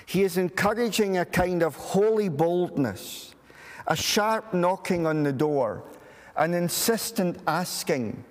He 0.06 0.24
is 0.24 0.38
encouraging 0.38 1.18
a 1.18 1.26
kind 1.26 1.62
of 1.62 1.76
holy 1.76 2.30
boldness, 2.30 3.36
a 3.86 3.98
sharp 3.98 4.54
knocking 4.54 5.06
on 5.06 5.24
the 5.24 5.34
door, 5.34 5.84
an 6.38 6.54
insistent 6.54 7.40
asking, 7.46 8.24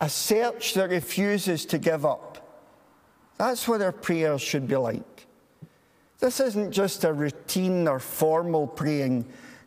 a 0.00 0.08
search 0.08 0.74
that 0.74 0.90
refuses 0.90 1.64
to 1.66 1.78
give 1.78 2.04
up. 2.04 2.66
That's 3.38 3.68
what 3.68 3.80
our 3.80 3.92
prayers 3.92 4.42
should 4.42 4.66
be 4.66 4.74
like. 4.74 5.28
This 6.18 6.40
isn't 6.40 6.72
just 6.72 7.04
a 7.04 7.12
routine 7.12 7.86
or 7.86 8.00
formal 8.00 8.66
praying, 8.66 9.24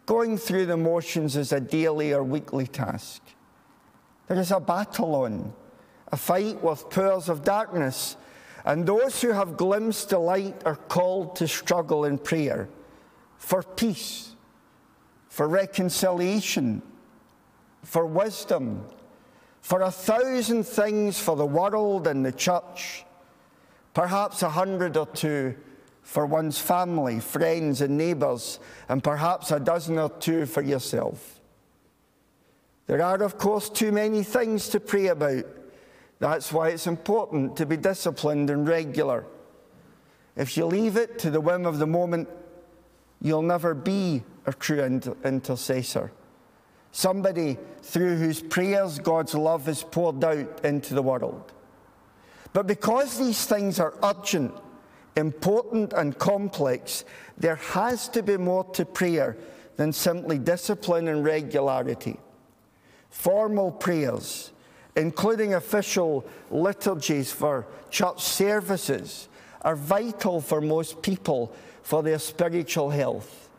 going 0.09 0.39
through 0.39 0.65
the 0.65 0.75
motions 0.75 1.37
as 1.37 1.51
a 1.51 1.59
daily 1.59 2.11
or 2.13 2.23
weekly 2.23 2.65
task. 2.65 3.21
There 4.25 4.39
is 4.39 4.49
a 4.49 4.59
battle 4.59 5.13
on, 5.13 5.53
a 6.11 6.17
fight 6.17 6.63
with 6.63 6.89
powers 6.89 7.29
of 7.29 7.43
darkness, 7.43 8.17
and 8.65 8.87
those 8.87 9.21
who 9.21 9.31
have 9.33 9.55
glimpsed 9.55 10.09
the 10.09 10.17
light 10.17 10.63
are 10.65 10.77
called 10.77 11.35
to 11.35 11.47
struggle 11.47 12.05
in 12.05 12.17
prayer 12.17 12.67
for 13.37 13.61
peace, 13.61 14.33
for 15.27 15.47
reconciliation, 15.47 16.81
for 17.83 18.07
wisdom, 18.07 18.83
for 19.61 19.81
a 19.81 19.91
thousand 19.91 20.63
things 20.63 21.19
for 21.19 21.35
the 21.35 21.45
world 21.45 22.07
and 22.07 22.25
the 22.25 22.31
church, 22.31 23.05
perhaps 23.93 24.41
a 24.41 24.49
hundred 24.49 24.97
or 24.97 25.05
two 25.05 25.55
for 26.01 26.25
one's 26.25 26.59
family, 26.59 27.19
friends, 27.19 27.81
and 27.81 27.97
neighbours, 27.97 28.59
and 28.87 29.03
perhaps 29.03 29.51
a 29.51 29.59
dozen 29.59 29.97
or 29.97 30.09
two 30.09 30.45
for 30.45 30.61
yourself. 30.61 31.39
There 32.87 33.01
are, 33.03 33.21
of 33.21 33.37
course, 33.37 33.69
too 33.69 33.91
many 33.91 34.23
things 34.23 34.69
to 34.69 34.79
pray 34.79 35.07
about. 35.07 35.45
That's 36.19 36.51
why 36.51 36.69
it's 36.69 36.87
important 36.87 37.55
to 37.57 37.65
be 37.65 37.77
disciplined 37.77 38.49
and 38.49 38.67
regular. 38.67 39.25
If 40.35 40.57
you 40.57 40.65
leave 40.65 40.97
it 40.97 41.19
to 41.19 41.29
the 41.29 41.41
whim 41.41 41.65
of 41.65 41.79
the 41.79 41.87
moment, 41.87 42.27
you'll 43.21 43.41
never 43.41 43.73
be 43.73 44.23
a 44.45 44.53
true 44.53 44.81
inter- 44.81 45.15
intercessor 45.23 46.11
somebody 46.91 47.57
through 47.81 48.17
whose 48.17 48.41
prayers 48.41 48.99
God's 48.99 49.35
love 49.35 49.67
is 49.67 49.83
poured 49.83 50.23
out 50.23 50.65
into 50.65 50.93
the 50.93 51.01
world. 51.01 51.53
But 52.53 52.67
because 52.67 53.17
these 53.17 53.45
things 53.45 53.79
are 53.79 53.93
urgent, 54.03 54.53
important, 55.15 55.93
and 55.93 56.17
complex, 56.17 57.05
there 57.37 57.55
has 57.55 58.07
to 58.09 58.23
be 58.23 58.37
more 58.37 58.63
to 58.73 58.85
prayer 58.85 59.37
than 59.77 59.93
simply 59.93 60.37
discipline 60.37 61.07
and 61.07 61.23
regularity. 61.23 62.17
Formal 63.09 63.71
prayers, 63.71 64.51
including 64.95 65.53
official 65.53 66.25
liturgies 66.51 67.31
for 67.31 67.65
church 67.89 68.21
services, 68.21 69.29
are 69.61 69.75
vital 69.75 70.41
for 70.41 70.61
most 70.61 71.01
people 71.01 71.53
for 71.81 72.03
their 72.03 72.19
spiritual 72.19 72.89
health 72.89 73.49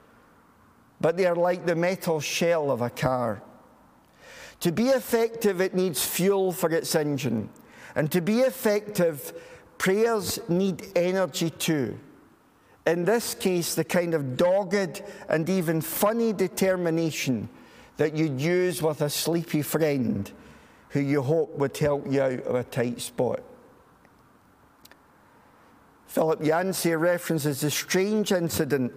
but 1.00 1.16
they 1.16 1.26
are 1.26 1.34
like 1.34 1.64
the 1.64 1.74
metal 1.74 2.20
shell 2.20 2.70
of 2.70 2.82
a 2.82 2.90
car. 2.90 3.42
To 4.60 4.70
be 4.70 4.88
effective, 4.88 5.60
it 5.60 5.74
needs 5.74 6.04
fuel 6.04 6.52
for 6.52 6.70
its 6.70 6.94
engine. 6.94 7.48
And 7.94 8.12
to 8.12 8.20
be 8.20 8.40
effective, 8.40 9.32
prayers 9.80 10.38
need 10.46 10.92
energy 10.94 11.48
too. 11.48 11.98
In 12.86 13.06
this 13.06 13.32
case, 13.32 13.74
the 13.74 13.82
kind 13.82 14.12
of 14.12 14.36
dogged 14.36 15.02
and 15.30 15.48
even 15.48 15.80
funny 15.80 16.34
determination 16.34 17.48
that 17.96 18.14
you'd 18.14 18.38
use 18.38 18.82
with 18.82 19.00
a 19.00 19.08
sleepy 19.08 19.62
friend 19.62 20.30
who 20.90 21.00
you 21.00 21.22
hope 21.22 21.56
would 21.56 21.74
help 21.78 22.04
you 22.12 22.20
out 22.20 22.40
of 22.42 22.56
a 22.56 22.64
tight 22.64 23.00
spot. 23.00 23.40
Philip 26.08 26.44
Yancey 26.44 26.94
references 26.94 27.64
a 27.64 27.70
strange 27.70 28.32
incident 28.32 28.92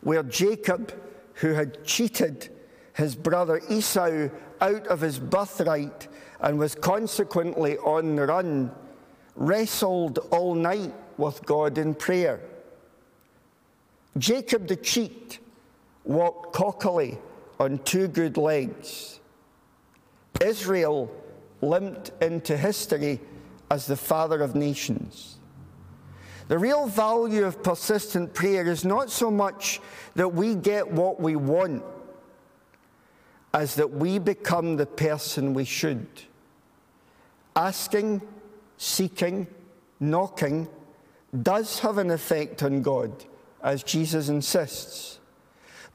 where 0.00 0.22
Jacob 0.22 0.94
who 1.34 1.52
had 1.52 1.84
cheated 1.84 2.48
his 2.94 3.14
brother 3.14 3.60
Esau 3.68 4.28
out 4.62 4.86
of 4.86 5.02
his 5.02 5.18
birthright 5.18 6.08
and 6.40 6.58
was 6.58 6.74
consequently 6.74 7.76
on 7.78 8.16
the 8.16 8.26
run, 8.26 8.70
wrestled 9.34 10.18
all 10.30 10.54
night 10.54 10.94
with 11.16 11.44
God 11.44 11.78
in 11.78 11.94
prayer. 11.94 12.40
Jacob 14.18 14.68
the 14.68 14.76
cheat 14.76 15.38
walked 16.04 16.54
cockily 16.54 17.18
on 17.58 17.78
two 17.78 18.08
good 18.08 18.36
legs. 18.36 19.20
Israel 20.40 21.10
limped 21.60 22.10
into 22.20 22.56
history 22.56 23.20
as 23.70 23.86
the 23.86 23.96
father 23.96 24.42
of 24.42 24.54
nations. 24.54 25.38
The 26.48 26.58
real 26.58 26.86
value 26.86 27.44
of 27.44 27.62
persistent 27.62 28.34
prayer 28.34 28.66
is 28.66 28.84
not 28.84 29.10
so 29.10 29.30
much 29.30 29.80
that 30.16 30.28
we 30.28 30.54
get 30.54 30.90
what 30.90 31.20
we 31.20 31.36
want 31.36 31.82
as 33.54 33.76
that 33.76 33.90
we 33.90 34.18
become 34.18 34.76
the 34.76 34.86
person 34.86 35.54
we 35.54 35.64
should. 35.64 36.06
Asking, 37.54 38.20
seeking, 38.82 39.46
knocking 40.00 40.66
does 41.40 41.78
have 41.78 41.98
an 41.98 42.10
effect 42.10 42.64
on 42.64 42.82
God, 42.82 43.12
as 43.62 43.84
Jesus 43.84 44.28
insists, 44.28 45.20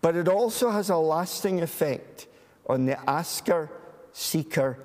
but 0.02 0.16
it 0.16 0.30
also 0.30 0.70
has 0.70 0.90
a 0.90 0.96
lasting 0.96 1.62
effect 1.62 2.28
on 2.66 2.86
the 2.86 2.98
asker, 3.10 3.70
seeker, 4.14 4.80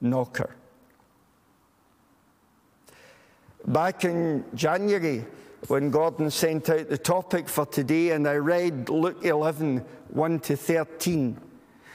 knocker. 0.00 0.56
Back 3.64 4.04
in 4.04 4.44
January, 4.54 5.24
when 5.68 5.90
Gordon 5.90 6.30
sent 6.32 6.68
out 6.68 6.88
the 6.88 6.98
topic 6.98 7.48
for 7.48 7.64
today, 7.64 8.10
and 8.10 8.26
I 8.26 8.34
read 8.34 8.88
Luke 8.88 9.24
11 9.24 9.84
1 10.08 10.40
to 10.40 10.56
13. 10.56 11.40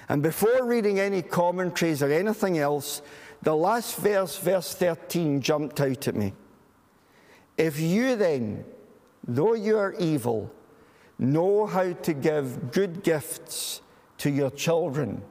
And 0.07 0.21
before 0.23 0.65
reading 0.65 0.99
any 0.99 1.21
commentaries 1.21 2.03
or 2.03 2.11
anything 2.11 2.57
else, 2.57 3.01
the 3.41 3.55
last 3.55 3.97
verse, 3.97 4.37
verse 4.37 4.75
13, 4.75 5.41
jumped 5.41 5.79
out 5.81 6.07
at 6.07 6.15
me. 6.15 6.33
If 7.57 7.79
you 7.79 8.15
then, 8.15 8.65
though 9.27 9.53
you 9.53 9.77
are 9.77 9.93
evil, 9.99 10.51
know 11.17 11.65
how 11.65 11.93
to 11.93 12.13
give 12.13 12.71
good 12.71 13.03
gifts 13.03 13.81
to 14.19 14.29
your 14.29 14.51
children, 14.51 15.21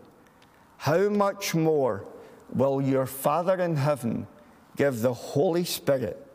how 0.78 1.08
much 1.08 1.54
more 1.54 2.04
will 2.52 2.80
your 2.80 3.06
Father 3.06 3.60
in 3.60 3.76
heaven 3.76 4.26
give 4.76 5.00
the 5.00 5.14
Holy 5.14 5.64
Spirit 5.64 6.26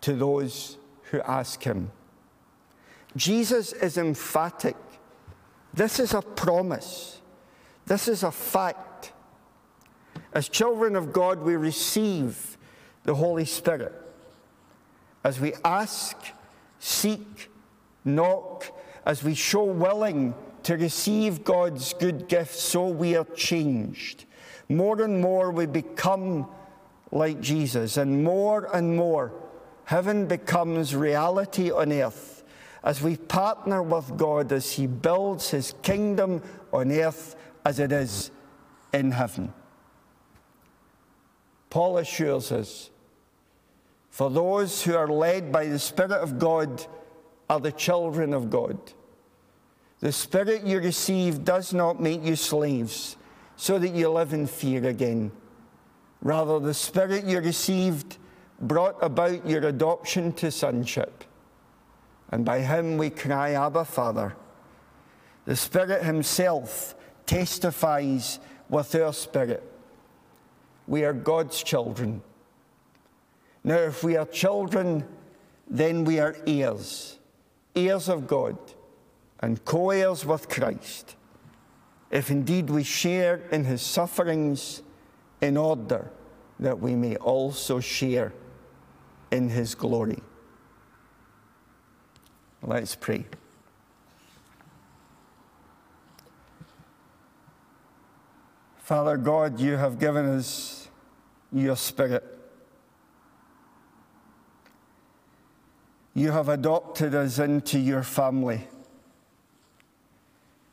to 0.00 0.14
those 0.14 0.78
who 1.10 1.20
ask 1.22 1.62
him. 1.62 1.90
Jesus 3.16 3.72
is 3.72 3.98
emphatic. 3.98 4.76
This 5.72 6.00
is 6.00 6.14
a 6.14 6.22
promise. 6.22 7.20
This 7.86 8.08
is 8.08 8.22
a 8.22 8.32
fact. 8.32 8.85
As 10.36 10.50
children 10.50 10.96
of 10.96 11.14
God, 11.14 11.40
we 11.40 11.56
receive 11.56 12.58
the 13.04 13.14
Holy 13.14 13.46
Spirit. 13.46 13.94
As 15.24 15.40
we 15.40 15.54
ask, 15.64 16.14
seek, 16.78 17.48
knock, 18.04 18.66
as 19.06 19.24
we 19.24 19.34
show 19.34 19.64
willing 19.64 20.34
to 20.64 20.76
receive 20.76 21.42
God's 21.42 21.94
good 21.94 22.28
gifts, 22.28 22.60
so 22.60 22.86
we 22.86 23.16
are 23.16 23.24
changed. 23.34 24.26
More 24.68 25.00
and 25.00 25.22
more 25.22 25.50
we 25.50 25.64
become 25.64 26.46
like 27.10 27.40
Jesus, 27.40 27.96
and 27.96 28.22
more 28.22 28.68
and 28.76 28.94
more 28.94 29.32
heaven 29.84 30.26
becomes 30.26 30.94
reality 30.94 31.70
on 31.70 31.90
earth 31.90 32.44
as 32.84 33.00
we 33.00 33.16
partner 33.16 33.82
with 33.82 34.18
God 34.18 34.52
as 34.52 34.72
He 34.72 34.86
builds 34.86 35.48
His 35.48 35.72
kingdom 35.80 36.42
on 36.74 36.92
earth 36.92 37.36
as 37.64 37.78
it 37.78 37.90
is 37.90 38.30
in 38.92 39.12
heaven. 39.12 39.50
Paul 41.76 41.98
assures 41.98 42.52
us 42.52 42.88
for 44.08 44.30
those 44.30 44.82
who 44.82 44.96
are 44.96 45.08
led 45.08 45.52
by 45.52 45.66
the 45.66 45.78
Spirit 45.78 46.12
of 46.12 46.38
God 46.38 46.86
are 47.50 47.60
the 47.60 47.70
children 47.70 48.32
of 48.32 48.48
God. 48.48 48.78
The 50.00 50.10
Spirit 50.10 50.64
you 50.64 50.78
receive 50.78 51.44
does 51.44 51.74
not 51.74 52.00
make 52.00 52.24
you 52.24 52.34
slaves 52.34 53.18
so 53.56 53.78
that 53.78 53.90
you 53.90 54.08
live 54.08 54.32
in 54.32 54.46
fear 54.46 54.86
again. 54.86 55.32
Rather, 56.22 56.58
the 56.60 56.72
Spirit 56.72 57.26
you 57.26 57.40
received 57.40 58.16
brought 58.58 58.96
about 59.02 59.46
your 59.46 59.66
adoption 59.66 60.32
to 60.32 60.50
sonship. 60.50 61.24
And 62.30 62.42
by 62.42 62.60
him 62.60 62.96
we 62.96 63.10
cry, 63.10 63.50
Abba, 63.50 63.84
Father. 63.84 64.34
The 65.44 65.56
Spirit 65.56 66.04
Himself 66.04 66.94
testifies 67.26 68.40
with 68.70 68.94
our 68.94 69.12
spirit. 69.12 69.75
We 70.86 71.04
are 71.04 71.12
God's 71.12 71.62
children. 71.62 72.22
Now, 73.64 73.78
if 73.78 74.04
we 74.04 74.16
are 74.16 74.26
children, 74.26 75.04
then 75.68 76.04
we 76.04 76.20
are 76.20 76.36
heirs, 76.46 77.18
heirs 77.74 78.08
of 78.08 78.26
God, 78.26 78.56
and 79.40 79.64
co 79.64 79.90
heirs 79.90 80.24
with 80.24 80.48
Christ, 80.48 81.16
if 82.10 82.30
indeed 82.30 82.70
we 82.70 82.84
share 82.84 83.42
in 83.50 83.64
His 83.64 83.82
sufferings, 83.82 84.82
in 85.40 85.56
order 85.56 86.10
that 86.60 86.78
we 86.78 86.94
may 86.94 87.16
also 87.16 87.80
share 87.80 88.32
in 89.30 89.48
His 89.48 89.74
glory. 89.74 90.22
Let's 92.62 92.94
pray. 92.94 93.26
Father 98.78 99.16
God, 99.16 99.58
you 99.58 99.76
have 99.76 99.98
given 99.98 100.26
us 100.26 100.75
your 101.52 101.76
Spirit. 101.76 102.24
You 106.14 106.30
have 106.30 106.48
adopted 106.48 107.14
us 107.14 107.38
into 107.38 107.78
your 107.78 108.02
family. 108.02 108.66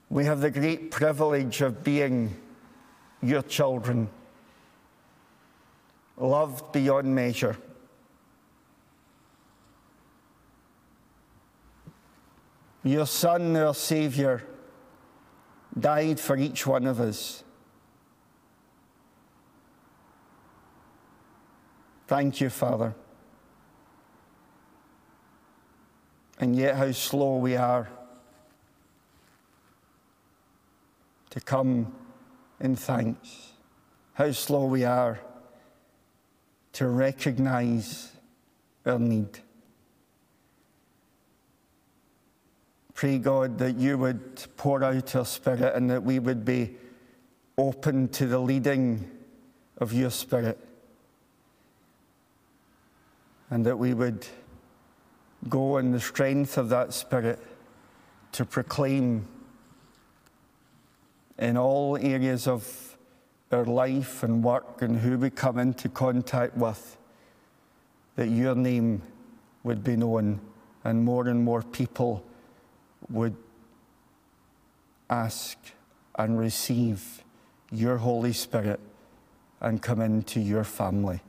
We 0.09 0.25
have 0.25 0.41
the 0.41 0.51
great 0.51 0.91
privilege 0.91 1.61
of 1.61 1.83
being 1.83 2.35
your 3.21 3.41
children, 3.41 4.09
loved 6.17 6.71
beyond 6.71 7.13
measure. 7.13 7.57
Your 12.83 13.05
Son, 13.05 13.55
our 13.55 13.73
Saviour, 13.73 14.43
died 15.79 16.19
for 16.19 16.37
each 16.37 16.67
one 16.67 16.85
of 16.85 16.99
us. 16.99 17.43
Thank 22.13 22.41
you, 22.41 22.51
Father. 22.51 22.93
And 26.39 26.55
yet, 26.55 26.75
how 26.75 26.91
slow 26.91 27.37
we 27.37 27.55
are 27.55 27.89
to 31.31 31.41
come 31.41 31.91
in 32.59 32.75
thanks. 32.75 33.53
How 34.13 34.31
slow 34.31 34.65
we 34.65 34.83
are 34.83 35.21
to 36.73 36.87
recognize 36.87 38.11
our 38.85 38.99
need. 38.99 39.39
Pray, 42.93 43.17
God, 43.17 43.57
that 43.57 43.75
you 43.77 43.97
would 43.97 44.45
pour 44.55 44.83
out 44.83 45.15
your 45.15 45.25
Spirit 45.25 45.73
and 45.73 45.89
that 45.89 46.03
we 46.03 46.19
would 46.19 46.45
be 46.45 46.75
open 47.57 48.07
to 48.09 48.27
the 48.27 48.37
leading 48.37 49.09
of 49.79 49.93
your 49.93 50.11
Spirit 50.11 50.59
and 53.53 53.63
that 53.67 53.77
we 53.77 53.93
would 53.93 54.25
go 55.47 55.77
in 55.77 55.91
the 55.91 55.99
strength 55.99 56.57
of 56.57 56.69
that 56.69 56.91
Spirit 56.91 57.37
to 58.31 58.45
proclaim 58.45 59.27
in 61.37 61.55
all 61.55 61.95
areas 61.97 62.47
of 62.47 62.97
our 63.51 63.63
life 63.63 64.23
and 64.23 64.43
work 64.43 64.81
and 64.81 64.97
who 64.97 65.19
we 65.19 65.29
come 65.29 65.59
into 65.59 65.87
contact 65.87 66.57
with 66.57 66.97
that 68.15 68.29
your 68.29 68.55
name 68.55 69.03
would 69.61 69.83
be 69.83 69.95
known 69.95 70.41
and 70.83 71.05
more 71.05 71.27
and 71.27 71.43
more 71.43 71.61
people 71.61 72.25
would 73.07 73.35
ask 75.11 75.59
and 76.15 76.39
receive 76.39 77.23
your 77.71 77.97
Holy 77.97 78.33
Spirit 78.33 78.79
and 79.61 79.79
come 79.79 80.01
into 80.01 80.39
your 80.39 80.63
family. 80.63 81.21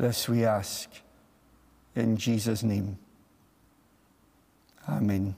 This 0.00 0.30
we 0.30 0.46
ask 0.46 0.88
in 1.94 2.16
Jesus' 2.16 2.62
name. 2.62 2.98
Amen. 4.88 5.36